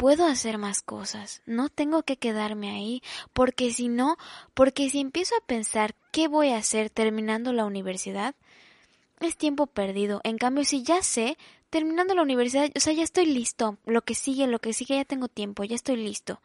puedo 0.00 0.24
hacer 0.24 0.56
más 0.56 0.80
cosas, 0.80 1.42
no 1.44 1.68
tengo 1.68 2.04
que 2.04 2.16
quedarme 2.16 2.70
ahí, 2.70 3.02
porque 3.34 3.70
si 3.70 3.88
no, 3.88 4.16
porque 4.54 4.88
si 4.88 4.98
empiezo 4.98 5.34
a 5.36 5.44
pensar 5.44 5.94
qué 6.10 6.26
voy 6.26 6.48
a 6.48 6.56
hacer 6.56 6.88
terminando 6.88 7.52
la 7.52 7.66
universidad, 7.66 8.34
es 9.20 9.36
tiempo 9.36 9.66
perdido. 9.66 10.22
En 10.24 10.38
cambio, 10.38 10.64
si 10.64 10.82
ya 10.84 11.02
sé, 11.02 11.36
terminando 11.68 12.14
la 12.14 12.22
universidad, 12.22 12.70
o 12.74 12.80
sea, 12.80 12.94
ya 12.94 13.02
estoy 13.02 13.26
listo. 13.26 13.76
Lo 13.84 14.00
que 14.00 14.14
sigue, 14.14 14.46
lo 14.46 14.58
que 14.58 14.72
sigue, 14.72 14.96
ya 14.96 15.04
tengo 15.04 15.28
tiempo, 15.28 15.64
ya 15.64 15.74
estoy 15.74 15.96
listo. 15.96 16.40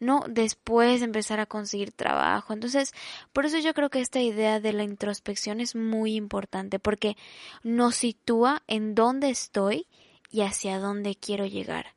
No 0.00 0.24
después 0.28 1.00
empezar 1.00 1.38
a 1.38 1.46
conseguir 1.46 1.92
trabajo. 1.92 2.54
Entonces, 2.54 2.92
por 3.32 3.46
eso 3.46 3.58
yo 3.58 3.72
creo 3.72 3.88
que 3.88 4.00
esta 4.00 4.20
idea 4.20 4.58
de 4.58 4.72
la 4.72 4.82
introspección 4.82 5.60
es 5.60 5.76
muy 5.76 6.16
importante, 6.16 6.80
porque 6.80 7.16
nos 7.62 7.94
sitúa 7.94 8.64
en 8.66 8.96
dónde 8.96 9.30
estoy 9.30 9.86
y 10.28 10.40
hacia 10.40 10.80
dónde 10.80 11.14
quiero 11.14 11.46
llegar 11.46 11.94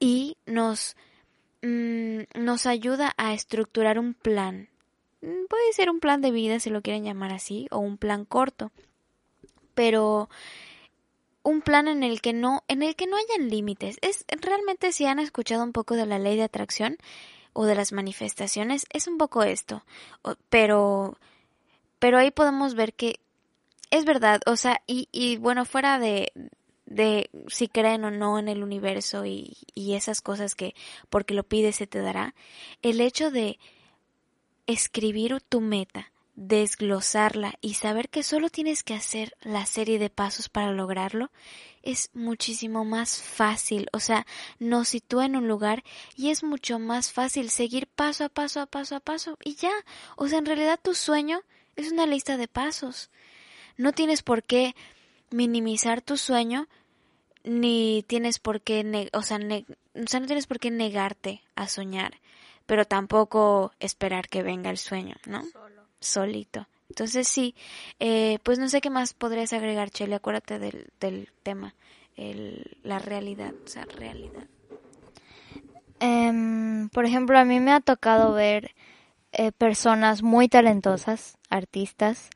y 0.00 0.38
nos, 0.46 0.96
mm, 1.62 2.22
nos 2.34 2.66
ayuda 2.66 3.12
a 3.16 3.34
estructurar 3.34 3.98
un 3.98 4.14
plan. 4.14 4.68
Mm, 5.20 5.46
puede 5.48 5.72
ser 5.74 5.90
un 5.90 6.00
plan 6.00 6.22
de 6.22 6.32
vida 6.32 6.58
si 6.58 6.70
lo 6.70 6.82
quieren 6.82 7.04
llamar 7.04 7.32
así 7.32 7.68
o 7.70 7.78
un 7.78 7.98
plan 7.98 8.24
corto, 8.24 8.72
pero 9.74 10.28
un 11.42 11.62
plan 11.62 11.88
en 11.88 12.02
el 12.02 12.20
que 12.20 12.32
no 12.32 12.64
en 12.68 12.82
el 12.82 12.96
que 12.96 13.06
no 13.06 13.16
hayan 13.16 13.50
límites. 13.50 13.98
Es 14.02 14.24
realmente 14.40 14.92
si 14.92 15.06
han 15.06 15.18
escuchado 15.18 15.62
un 15.62 15.72
poco 15.72 15.94
de 15.94 16.06
la 16.06 16.18
ley 16.18 16.36
de 16.36 16.44
atracción 16.44 16.96
o 17.52 17.66
de 17.66 17.74
las 17.74 17.92
manifestaciones 17.92 18.86
es 18.90 19.06
un 19.06 19.18
poco 19.18 19.42
esto, 19.42 19.84
pero 20.48 21.18
pero 21.98 22.18
ahí 22.18 22.30
podemos 22.30 22.74
ver 22.74 22.94
que 22.94 23.20
es 23.90 24.04
verdad, 24.04 24.40
o 24.46 24.56
sea, 24.56 24.82
y, 24.86 25.08
y 25.12 25.36
bueno, 25.36 25.64
fuera 25.64 25.98
de, 25.98 26.32
de 26.90 27.30
si 27.46 27.68
creen 27.68 28.04
o 28.04 28.10
no 28.10 28.38
en 28.38 28.48
el 28.48 28.62
universo 28.62 29.24
y, 29.24 29.56
y 29.74 29.94
esas 29.94 30.20
cosas 30.20 30.54
que 30.54 30.74
porque 31.08 31.32
lo 31.32 31.44
pides 31.44 31.76
se 31.76 31.86
te 31.86 32.00
dará, 32.00 32.34
el 32.82 33.00
hecho 33.00 33.30
de 33.30 33.58
escribir 34.66 35.40
tu 35.48 35.60
meta, 35.60 36.12
desglosarla 36.34 37.54
y 37.60 37.74
saber 37.74 38.08
que 38.08 38.22
solo 38.22 38.50
tienes 38.50 38.82
que 38.82 38.94
hacer 38.94 39.36
la 39.40 39.66
serie 39.66 39.98
de 39.98 40.10
pasos 40.10 40.48
para 40.48 40.72
lograrlo, 40.72 41.30
es 41.82 42.10
muchísimo 42.12 42.84
más 42.84 43.22
fácil, 43.22 43.88
o 43.92 44.00
sea, 44.00 44.26
nos 44.58 44.88
sitúa 44.88 45.26
en 45.26 45.36
un 45.36 45.48
lugar 45.48 45.84
y 46.16 46.30
es 46.30 46.42
mucho 46.42 46.78
más 46.78 47.12
fácil 47.12 47.50
seguir 47.50 47.86
paso 47.86 48.24
a 48.24 48.28
paso 48.28 48.60
a 48.60 48.66
paso 48.66 48.96
a 48.96 49.00
paso 49.00 49.38
y 49.44 49.54
ya, 49.54 49.72
o 50.16 50.28
sea, 50.28 50.38
en 50.38 50.46
realidad 50.46 50.78
tu 50.82 50.94
sueño 50.94 51.40
es 51.76 51.92
una 51.92 52.06
lista 52.06 52.36
de 52.36 52.48
pasos. 52.48 53.10
No 53.76 53.92
tienes 53.92 54.22
por 54.22 54.42
qué 54.42 54.74
minimizar 55.30 56.02
tu 56.02 56.16
sueño 56.16 56.68
ni 57.44 58.04
tienes 58.06 58.38
por 58.38 58.60
qué, 58.60 59.10
o 59.12 59.22
sea, 59.22 59.38
o 59.38 60.06
sea, 60.06 60.20
no 60.20 60.26
tienes 60.26 60.46
por 60.46 60.58
qué 60.58 60.70
negarte 60.70 61.42
a 61.54 61.68
soñar, 61.68 62.14
pero 62.66 62.84
tampoco 62.84 63.72
esperar 63.80 64.28
que 64.28 64.42
venga 64.42 64.70
el 64.70 64.78
sueño, 64.78 65.16
¿no? 65.26 65.42
Solito. 66.00 66.66
Entonces 66.88 67.28
sí, 67.28 67.54
eh, 68.00 68.38
pues 68.42 68.58
no 68.58 68.68
sé 68.68 68.80
qué 68.80 68.90
más 68.90 69.14
podrías 69.14 69.52
agregar, 69.52 69.90
Chele, 69.90 70.16
acuérdate 70.16 70.58
del, 70.58 70.90
del 70.98 71.30
tema, 71.42 71.74
el, 72.16 72.78
la 72.82 72.98
realidad, 72.98 73.52
o 73.64 73.68
sea, 73.68 73.84
realidad. 73.84 74.46
Em, 76.00 76.88
por 76.88 77.04
ejemplo, 77.04 77.38
a 77.38 77.44
mí 77.44 77.60
me 77.60 77.72
ha 77.72 77.80
tocado 77.80 78.32
ver 78.32 78.74
eh, 79.32 79.52
personas 79.52 80.22
muy 80.22 80.48
talentosas, 80.48 81.38
artistas, 81.48 82.30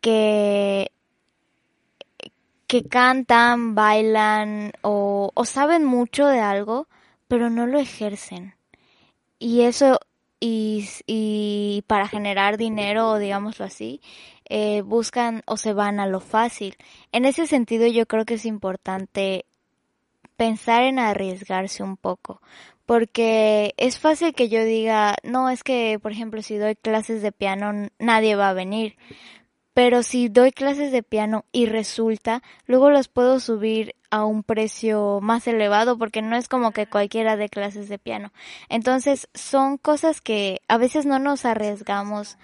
que, 0.00 0.92
que 2.70 2.84
cantan, 2.84 3.74
bailan 3.74 4.70
o, 4.82 5.32
o 5.34 5.44
saben 5.44 5.84
mucho 5.84 6.26
de 6.26 6.38
algo, 6.38 6.86
pero 7.26 7.50
no 7.50 7.66
lo 7.66 7.80
ejercen. 7.80 8.54
Y 9.40 9.62
eso, 9.62 9.98
y, 10.38 10.88
y 11.04 11.82
para 11.88 12.06
generar 12.06 12.58
dinero, 12.58 13.18
digámoslo 13.18 13.64
así, 13.64 14.00
eh, 14.48 14.82
buscan 14.82 15.42
o 15.46 15.56
se 15.56 15.72
van 15.72 15.98
a 15.98 16.06
lo 16.06 16.20
fácil. 16.20 16.76
En 17.10 17.24
ese 17.24 17.48
sentido 17.48 17.88
yo 17.88 18.06
creo 18.06 18.24
que 18.24 18.34
es 18.34 18.44
importante 18.44 19.46
pensar 20.36 20.84
en 20.84 21.00
arriesgarse 21.00 21.82
un 21.82 21.96
poco, 21.96 22.40
porque 22.86 23.74
es 23.78 23.98
fácil 23.98 24.32
que 24.32 24.48
yo 24.48 24.64
diga, 24.64 25.16
no, 25.24 25.50
es 25.50 25.64
que, 25.64 25.98
por 26.00 26.12
ejemplo, 26.12 26.40
si 26.40 26.56
doy 26.56 26.76
clases 26.76 27.20
de 27.20 27.32
piano, 27.32 27.88
nadie 27.98 28.36
va 28.36 28.50
a 28.50 28.54
venir. 28.54 28.96
Pero 29.82 30.02
si 30.02 30.28
doy 30.28 30.52
clases 30.52 30.92
de 30.92 31.02
piano 31.02 31.46
y 31.52 31.64
resulta, 31.64 32.42
luego 32.66 32.90
los 32.90 33.08
puedo 33.08 33.40
subir 33.40 33.94
a 34.10 34.26
un 34.26 34.42
precio 34.42 35.20
más 35.22 35.48
elevado 35.48 35.96
porque 35.96 36.20
no 36.20 36.36
es 36.36 36.48
como 36.48 36.72
que 36.72 36.86
cualquiera 36.86 37.38
de 37.38 37.48
clases 37.48 37.88
de 37.88 37.98
piano. 37.98 38.30
Entonces 38.68 39.30
son 39.32 39.78
cosas 39.78 40.20
que 40.20 40.60
a 40.68 40.76
veces 40.76 41.06
no 41.06 41.18
nos 41.18 41.46
arriesgamos 41.46 42.36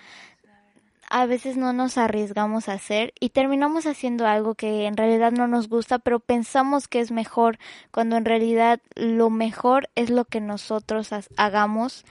a 1.11 1.27
veces 1.27 1.59
no 1.59 1.75
nos 1.75 1.99
arriesgamos 1.99 2.71
a 2.71 2.73
hacer 2.73 3.13
y 3.21 3.29
terminamos 3.29 3.85
haciendo 3.85 4.27
algo 4.27 4.55
que 4.55 4.87
en 4.87 4.97
realidad 4.97 5.31
no 5.31 5.47
nos 5.47 5.69
gusta, 5.69 5.99
pero 5.99 6.21
pensamos 6.21 6.89
que 6.89 7.01
es 7.01 7.11
mejor, 7.11 7.59
cuando 7.91 8.17
en 8.17 8.25
realidad 8.25 8.81
lo 8.95 9.29
mejor 9.29 9.91
es 9.95 10.09
lo 10.09 10.25
que 10.25 10.41
nosotros 10.41 11.11
hagamos, 11.37 12.07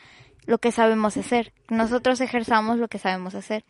lo 0.46 0.60
que 0.60 0.72
sabemos 0.72 1.18
hacer. 1.18 1.52
Nosotros 1.68 2.22
ejerzamos 2.22 2.78
lo 2.78 2.90
que 2.90 3.00
sabemos 3.00 3.34
hacer. 3.34 3.66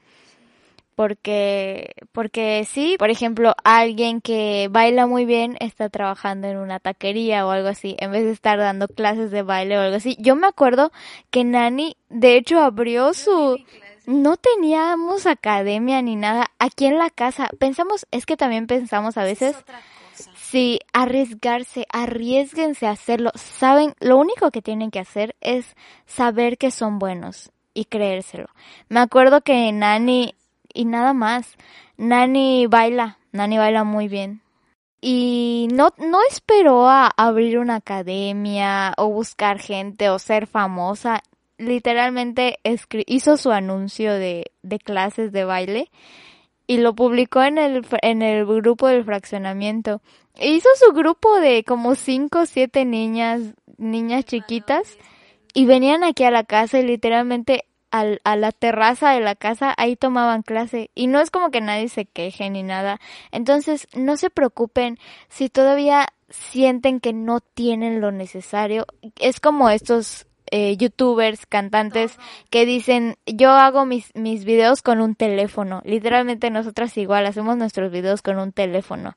Porque, 0.95 1.93
porque 2.13 2.65
sí, 2.65 2.95
por 2.97 3.09
ejemplo, 3.09 3.53
alguien 3.65 4.21
que 4.21 4.69
baila 4.71 5.07
muy 5.07 5.25
bien 5.25 5.57
está 5.59 5.89
trabajando 5.89 6.47
en 6.47 6.57
una 6.57 6.79
taquería 6.79 7.45
o 7.45 7.51
algo 7.51 7.67
así, 7.67 7.97
en 7.99 8.11
vez 8.11 8.23
de 8.23 8.31
estar 8.31 8.57
dando 8.57 8.87
clases 8.87 9.29
de 9.29 9.43
baile 9.43 9.77
o 9.77 9.81
algo 9.81 9.97
así. 9.97 10.15
Yo 10.19 10.37
me 10.37 10.47
acuerdo 10.47 10.93
que 11.31 11.43
Nani, 11.43 11.97
de 12.07 12.37
hecho, 12.37 12.61
abrió 12.61 13.13
su, 13.13 13.57
no 14.05 14.37
teníamos 14.37 15.25
academia 15.25 16.01
ni 16.01 16.15
nada 16.15 16.47
aquí 16.59 16.85
en 16.85 16.97
la 16.97 17.09
casa. 17.09 17.49
Pensamos, 17.59 18.05
es 18.11 18.25
que 18.25 18.37
también 18.37 18.67
pensamos 18.67 19.17
a 19.17 19.23
veces, 19.23 19.55
sí, 20.35 20.79
arriesgarse, 20.93 21.87
arriesguense 21.91 22.87
a 22.87 22.91
hacerlo. 22.91 23.31
Saben, 23.35 23.93
lo 23.99 24.17
único 24.17 24.51
que 24.51 24.61
tienen 24.61 24.91
que 24.91 24.99
hacer 24.99 25.35
es 25.41 25.75
saber 26.05 26.57
que 26.57 26.71
son 26.71 26.99
buenos 26.99 27.51
y 27.73 27.85
creérselo. 27.85 28.47
Me 28.89 28.99
acuerdo 28.99 29.41
que 29.41 29.71
Nani, 29.71 30.33
y 30.75 30.85
nada 30.85 31.13
más, 31.13 31.55
Nani 31.97 32.67
baila, 32.67 33.17
Nani 33.31 33.57
baila 33.57 33.83
muy 33.83 34.07
bien. 34.07 34.41
Y 35.01 35.67
no, 35.73 35.89
no 35.97 36.19
esperó 36.29 36.87
a 36.87 37.11
abrir 37.15 37.59
una 37.59 37.75
academia 37.75 38.93
o 38.97 39.09
buscar 39.09 39.59
gente 39.59 40.09
o 40.09 40.19
ser 40.19 40.47
famosa 40.47 41.21
literalmente 41.57 42.59
hizo 43.05 43.37
su 43.37 43.51
anuncio 43.51 44.13
de, 44.13 44.51
de 44.61 44.79
clases 44.79 45.31
de 45.31 45.45
baile 45.45 45.91
y 46.67 46.77
lo 46.77 46.95
publicó 46.95 47.43
en 47.43 47.57
el, 47.57 47.85
en 48.01 48.21
el 48.21 48.45
grupo 48.45 48.87
del 48.87 49.05
fraccionamiento. 49.05 50.01
E 50.35 50.51
hizo 50.51 50.69
su 50.75 50.93
grupo 50.93 51.39
de 51.39 51.63
como 51.63 51.95
cinco 51.95 52.39
o 52.39 52.45
siete 52.45 52.85
niñas, 52.85 53.41
niñas 53.77 54.25
chiquitas 54.25 54.97
y 55.53 55.65
venían 55.65 56.03
aquí 56.03 56.23
a 56.23 56.31
la 56.31 56.43
casa 56.43 56.79
y 56.79 56.83
literalmente 56.83 57.65
al, 57.99 58.21
a 58.23 58.35
la 58.35 58.51
terraza 58.51 59.11
de 59.11 59.21
la 59.21 59.35
casa 59.35 59.73
ahí 59.77 59.95
tomaban 59.95 60.41
clase 60.41 60.89
y 60.95 61.07
no 61.07 61.19
es 61.19 61.31
como 61.31 61.51
que 61.51 61.61
nadie 61.61 61.89
se 61.89 62.05
queje 62.05 62.49
ni 62.49 62.63
nada. 62.63 62.99
Entonces 63.31 63.87
no 63.95 64.17
se 64.17 64.29
preocupen 64.29 64.97
si 65.29 65.49
todavía 65.49 66.07
sienten 66.29 66.99
que 66.99 67.13
no 67.13 67.39
tienen 67.39 68.01
lo 68.01 68.11
necesario. 68.11 68.85
Es 69.19 69.39
como 69.39 69.69
estos 69.69 70.27
eh, 70.51 70.77
youtubers, 70.77 71.45
cantantes 71.45 72.17
que 72.49 72.65
dicen 72.65 73.15
yo 73.25 73.51
hago 73.51 73.85
mis, 73.85 74.13
mis 74.15 74.45
videos 74.45 74.81
con 74.81 75.01
un 75.01 75.15
teléfono. 75.15 75.81
Literalmente 75.85 76.49
nosotras 76.49 76.97
igual 76.97 77.25
hacemos 77.25 77.57
nuestros 77.57 77.91
videos 77.91 78.21
con 78.21 78.39
un 78.39 78.51
teléfono. 78.51 79.15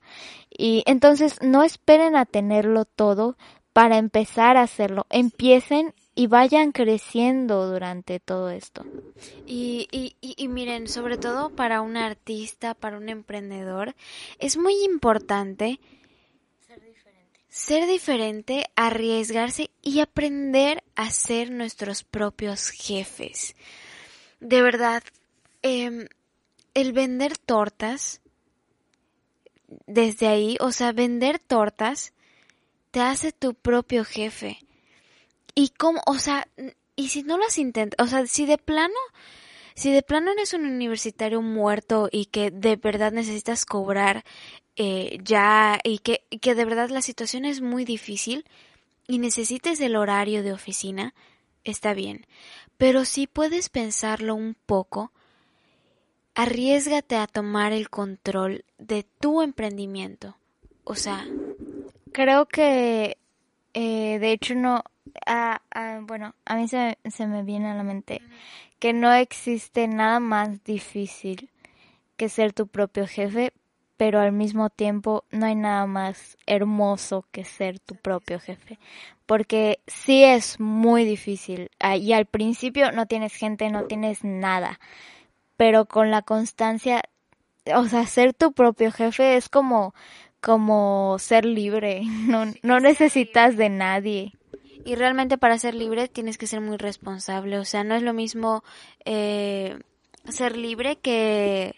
Y 0.51 0.85
entonces 0.87 1.43
no 1.43 1.65
esperen 1.65 2.17
a 2.17 2.27
tenerlo 2.27 2.85
todo 2.85 3.37
para 3.73 3.99
empezar 3.99 4.57
a 4.57 4.63
hacerlo. 4.63 5.07
Empiecen 5.11 5.95
y 6.19 6.27
vayan 6.27 6.73
creciendo 6.73 7.69
durante 7.69 8.19
todo 8.19 8.51
esto. 8.51 8.85
Y, 9.47 9.87
y, 9.93 10.17
y, 10.21 10.49
miren, 10.49 10.89
sobre 10.89 11.17
todo 11.17 11.49
para 11.49 11.81
un 11.81 11.97
artista, 11.97 12.75
para 12.75 12.97
un 12.97 13.09
emprendedor, 13.09 13.95
es 14.41 14.57
muy 14.57 14.75
importante 14.83 15.79
ser 17.49 17.87
diferente, 17.87 18.67
arriesgarse 18.75 19.71
y 19.81 20.01
aprender 20.01 20.83
a 20.97 21.13
ser 21.13 21.53
nuestros 21.53 22.03
propios 22.03 22.71
jefes. 22.71 23.55
De 24.41 24.61
verdad, 24.61 25.05
em, 25.63 26.09
el 26.75 26.93
vender 26.93 27.39
tortas, 27.39 28.21
desde 29.87 30.27
ahí, 30.27 30.57
o 30.59 30.73
sea, 30.73 30.91
vender 30.91 31.39
tortas 31.39 32.13
te 32.91 33.03
hace 33.03 33.31
tu 33.31 33.55
propio 33.55 34.05
jefe. 34.05 34.59
Y 35.59 35.71
cómo, 35.71 36.01
o 36.07 36.21
sea, 36.21 36.47
y 36.95 37.09
si 37.09 37.25
no 37.25 37.37
las 37.37 37.59
intentas, 37.59 38.07
o 38.07 38.09
sea, 38.09 38.25
si 38.29 38.47
de 38.47 38.59
plano, 38.59 38.95
si 39.75 39.91
de 39.91 40.03
plano 40.05 40.31
eres 40.31 40.55
un 40.55 40.65
universitario 40.65 41.43
muerto 41.43 42.09
y 42.13 42.27
que 42.27 42.53
de 42.53 42.77
verdad 42.77 43.11
necesitas 43.11 43.67
cobrar 43.67 44.25
eh, 44.77 45.19
ya 45.25 45.81
y 45.83 45.99
que, 45.99 46.23
que 46.41 46.55
de 46.55 46.65
verdad 46.65 46.91
la 46.91 47.03
situación 47.03 47.45
es 47.45 47.61
muy 47.61 47.85
difícil 47.85 48.45
y 49.09 49.19
necesites 49.19 49.81
el 49.81 49.97
horario 49.97 50.45
de 50.45 50.53
oficina, 50.53 51.13
está 51.65 51.93
bien. 51.93 52.25
Pero 52.77 53.05
si 53.05 53.27
puedes 53.27 53.69
pensarlo 53.69 54.37
un 54.37 54.55
poco, 54.55 55.11
arriesgate 56.37 57.17
a 57.17 57.27
tomar 57.27 57.73
el 57.73 57.91
control 57.91 58.65
de 58.79 59.05
tu 59.19 59.43
emprendimiento. 59.43 60.37
O 60.85 60.95
sea, 60.95 61.27
creo 62.13 62.47
que 62.47 63.19
eh, 63.75 64.19
de 64.21 64.31
hecho 64.33 64.55
no, 64.55 64.85
bueno, 66.03 66.35
a 66.45 66.57
mí 66.57 66.69
se, 66.69 66.99
se 67.11 67.27
me 67.27 67.43
viene 67.43 67.71
a 67.71 67.75
la 67.75 67.83
mente 67.83 68.23
que 68.79 68.93
no 68.93 69.13
existe 69.13 69.89
nada 69.89 70.21
más 70.21 70.63
difícil 70.65 71.51
que 72.17 72.29
ser 72.29 72.53
tu 72.53 72.67
propio 72.67 73.07
jefe, 73.07 73.53
pero 73.97 74.21
al 74.21 74.33
mismo 74.33 74.71
tiempo 74.71 75.25
no 75.31 75.47
hay 75.47 75.57
nada 75.57 75.87
más 75.87 76.37
hermoso 76.47 77.25
que 77.33 77.45
ser 77.45 77.81
tu 77.81 77.97
propio 77.97 78.39
jefe, 78.39 78.79
porque 79.27 79.81
sí 79.87 80.23
es 80.23 80.61
muy 80.61 81.05
difícil. 81.05 81.71
Ah, 81.81 81.97
y 81.97 82.13
al 82.13 82.27
principio 82.27 82.93
no 82.93 83.07
tienes 83.07 83.35
gente, 83.35 83.71
no 83.71 83.85
tienes 83.85 84.23
nada, 84.25 84.79
pero 85.57 85.87
con 85.87 86.11
la 86.11 86.23
constancia, 86.23 87.03
o 87.75 87.85
sea, 87.87 88.07
ser 88.07 88.35
tu 88.35 88.53
propio 88.53 88.93
jefe 88.93 89.37
es 89.37 89.49
como 89.49 89.95
como 90.41 91.17
ser 91.19 91.45
libre, 91.45 92.03
no, 92.29 92.45
no 92.63 92.81
necesitas 92.81 93.57
de 93.57 93.69
nadie. 93.69 94.33
Y 94.89 94.95
realmente 94.95 95.37
para 95.37 95.59
ser 95.59 95.75
libre 95.75 96.09
tienes 96.09 96.39
que 96.39 96.47
ser 96.47 96.63
muy 96.63 96.79
responsable, 96.79 97.59
o 97.59 97.67
sea, 97.67 97.85
no 97.85 97.95
es 97.95 98.03
lo 98.03 98.15
mismo 98.15 98.65
eh, 99.05 99.79
ser 100.31 100.57
libre 100.57 100.97
que 100.97 101.75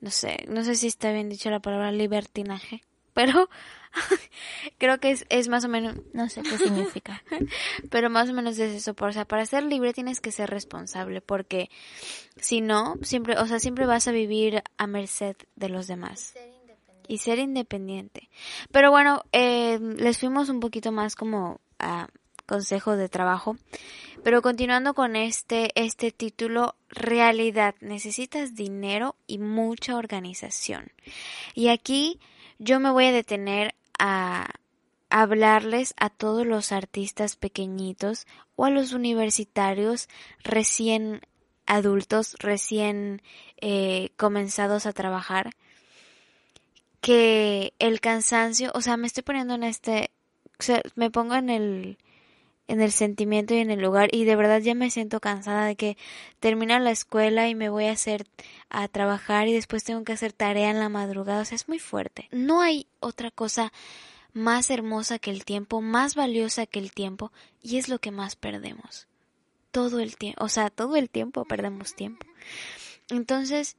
no 0.00 0.10
sé, 0.10 0.44
no 0.48 0.64
sé 0.64 0.74
si 0.74 0.88
está 0.88 1.12
bien 1.12 1.28
dicho 1.28 1.48
la 1.48 1.60
palabra 1.60 1.92
libertinaje, 1.92 2.82
pero 3.12 3.48
creo 4.78 4.98
que 4.98 5.12
es, 5.12 5.26
es 5.28 5.46
más 5.46 5.64
o 5.64 5.68
menos, 5.68 5.94
no 6.12 6.28
sé 6.28 6.42
qué 6.42 6.58
significa, 6.58 7.22
pero 7.88 8.10
más 8.10 8.28
o 8.30 8.32
menos 8.32 8.58
es 8.58 8.74
eso, 8.74 8.96
o 8.98 9.12
sea, 9.12 9.26
para 9.26 9.46
ser 9.46 9.62
libre 9.62 9.92
tienes 9.92 10.20
que 10.20 10.32
ser 10.32 10.50
responsable, 10.50 11.20
porque 11.20 11.70
si 12.34 12.60
no, 12.60 12.96
siempre, 13.02 13.38
o 13.38 13.46
sea, 13.46 13.60
siempre 13.60 13.86
vas 13.86 14.08
a 14.08 14.10
vivir 14.10 14.64
a 14.76 14.88
merced 14.88 15.36
de 15.54 15.68
los 15.68 15.86
demás. 15.86 16.34
y 17.06 17.18
ser 17.18 17.38
independiente. 17.38 18.28
Pero 18.72 18.90
bueno, 18.90 19.22
eh, 19.30 19.78
les 19.78 20.18
fuimos 20.18 20.48
un 20.48 20.58
poquito 20.58 20.90
más 20.90 21.14
como 21.14 21.60
a 21.78 22.08
consejo 22.46 22.96
de 22.96 23.08
trabajo. 23.08 23.56
Pero 24.22 24.40
continuando 24.40 24.94
con 24.94 25.16
este, 25.16 25.70
este 25.74 26.10
título, 26.10 26.76
realidad, 26.88 27.74
necesitas 27.80 28.54
dinero 28.54 29.16
y 29.26 29.38
mucha 29.38 29.96
organización. 29.96 30.92
Y 31.54 31.68
aquí 31.68 32.20
yo 32.58 32.80
me 32.80 32.90
voy 32.90 33.06
a 33.06 33.12
detener 33.12 33.74
a 33.98 34.48
hablarles 35.10 35.94
a 35.96 36.10
todos 36.10 36.46
los 36.46 36.72
artistas 36.72 37.36
pequeñitos 37.36 38.26
o 38.56 38.64
a 38.64 38.70
los 38.70 38.92
universitarios 38.92 40.08
recién 40.42 41.20
adultos, 41.66 42.36
recién 42.38 43.22
eh, 43.60 44.10
comenzados 44.16 44.86
a 44.86 44.92
trabajar, 44.92 45.50
que 47.00 47.74
el 47.78 48.00
cansancio, 48.00 48.70
o 48.74 48.80
sea, 48.80 48.96
me 48.96 49.06
estoy 49.06 49.22
poniendo 49.22 49.54
en 49.54 49.64
este, 49.64 50.10
o 50.58 50.62
sea, 50.62 50.82
me 50.94 51.10
pongo 51.10 51.34
en 51.34 51.50
el 51.50 51.98
en 52.66 52.80
el 52.80 52.92
sentimiento 52.92 53.54
y 53.54 53.58
en 53.58 53.70
el 53.70 53.80
lugar 53.80 54.08
y 54.12 54.24
de 54.24 54.36
verdad 54.36 54.60
ya 54.60 54.74
me 54.74 54.90
siento 54.90 55.20
cansada 55.20 55.66
de 55.66 55.76
que 55.76 55.96
termina 56.40 56.78
la 56.78 56.90
escuela 56.90 57.48
y 57.48 57.54
me 57.54 57.68
voy 57.68 57.86
a 57.86 57.92
hacer 57.92 58.26
a 58.70 58.88
trabajar 58.88 59.48
y 59.48 59.52
después 59.52 59.84
tengo 59.84 60.02
que 60.04 60.12
hacer 60.12 60.32
tarea 60.32 60.70
en 60.70 60.80
la 60.80 60.88
madrugada, 60.88 61.42
o 61.42 61.44
sea, 61.44 61.56
es 61.56 61.68
muy 61.68 61.78
fuerte. 61.78 62.28
No 62.30 62.62
hay 62.62 62.86
otra 63.00 63.30
cosa 63.30 63.72
más 64.32 64.70
hermosa 64.70 65.18
que 65.18 65.30
el 65.30 65.44
tiempo, 65.44 65.80
más 65.80 66.14
valiosa 66.14 66.66
que 66.66 66.78
el 66.78 66.92
tiempo 66.92 67.32
y 67.62 67.76
es 67.76 67.88
lo 67.88 67.98
que 67.98 68.10
más 68.10 68.36
perdemos. 68.36 69.06
Todo 69.70 70.00
el 70.00 70.16
tiempo, 70.16 70.44
o 70.44 70.48
sea, 70.48 70.70
todo 70.70 70.96
el 70.96 71.10
tiempo 71.10 71.44
perdemos 71.44 71.94
tiempo. 71.94 72.26
Entonces, 73.10 73.76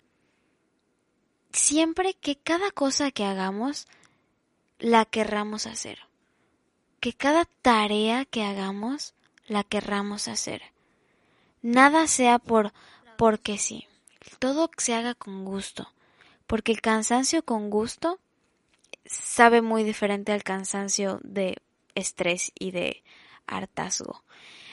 siempre 1.51 2.13
que 2.13 2.35
cada 2.35 2.69
cosa 2.71 3.11
que 3.11 3.23
hagamos 3.23 3.87
la 4.77 5.05
querramos 5.05 5.67
hacer 5.67 5.99
que 7.05 7.13
cada 7.13 7.45
tarea 7.61 8.25
que 8.25 8.43
hagamos 8.43 9.13
la 9.45 9.63
querramos 9.63 10.27
hacer. 10.27 10.63
Nada 11.61 12.07
sea 12.07 12.39
por 12.39 12.73
porque 13.15 13.59
sí. 13.59 13.87
Todo 14.39 14.71
se 14.79 14.95
haga 14.95 15.13
con 15.13 15.45
gusto. 15.45 15.87
Porque 16.47 16.71
el 16.71 16.81
cansancio 16.81 17.45
con 17.45 17.69
gusto 17.69 18.19
sabe 19.05 19.61
muy 19.61 19.83
diferente 19.83 20.31
al 20.31 20.41
cansancio 20.41 21.19
de 21.21 21.61
estrés 21.93 22.51
y 22.57 22.71
de 22.71 23.03
hartazgo. 23.45 24.23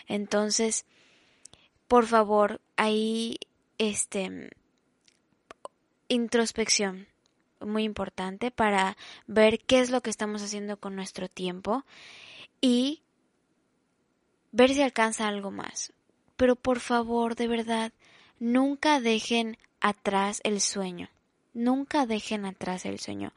Entonces, 0.09 0.87
por 1.87 2.07
favor, 2.07 2.63
ahí 2.79 3.41
este 3.77 4.49
introspección 6.09 7.09
muy 7.67 7.85
importante 7.85 8.51
para 8.51 8.97
ver 9.27 9.61
qué 9.61 9.81
es 9.81 9.91
lo 9.91 10.01
que 10.01 10.11
estamos 10.11 10.43
haciendo 10.43 10.77
con 10.77 10.97
nuestro 10.97 11.29
tiempo 11.29 11.85
y 12.61 13.03
ver 14.53 14.71
si 14.71 14.83
alcanza 14.83 15.29
algo 15.29 15.51
más. 15.51 15.93
Pero 16.37 16.57
por 16.57 16.81
favor, 16.81 17.37
de 17.37 17.49
verdad, 17.49 17.93
nunca 18.39 19.01
dejen 19.01 19.59
atrás 19.81 20.41
el 20.45 20.61
sueño. 20.61 21.09
Nunca 21.55 22.07
dejen 22.07 22.47
atrás 22.47 22.87
el 22.87 22.99
sueño. 22.99 23.33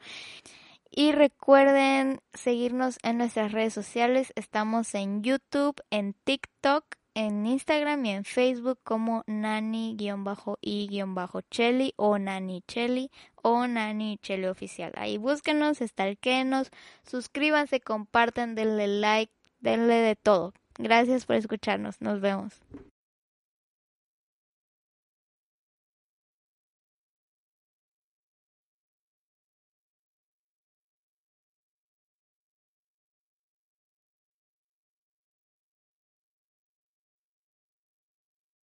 Y 0.90 1.12
recuerden 1.12 2.20
seguirnos 2.32 2.98
en 3.02 3.18
nuestras 3.18 3.52
redes 3.52 3.74
sociales. 3.74 4.32
Estamos 4.34 4.94
en 4.94 5.22
YouTube, 5.22 5.80
en 5.90 6.14
TikTok, 6.24 6.84
en 7.16 7.46
Instagram 7.46 8.04
y 8.04 8.10
en 8.10 8.24
Facebook 8.24 8.78
como 8.84 9.24
nani-i-cheli 9.26 10.04
o 11.96 12.18
nani 12.18 12.62
cheli 12.68 13.10
o 13.42 13.66
nani 13.66 14.18
cheli 14.18 14.46
oficial. 14.46 14.92
Ahí 14.96 15.16
búsquenos, 15.16 15.80
estalquenos, 15.80 16.70
suscríbanse, 17.04 17.80
compartan, 17.80 18.54
denle 18.54 18.86
like, 18.86 19.32
denle 19.60 19.94
de 19.94 20.14
todo. 20.14 20.52
Gracias 20.76 21.24
por 21.24 21.36
escucharnos. 21.36 22.02
Nos 22.02 22.20
vemos. 22.20 22.60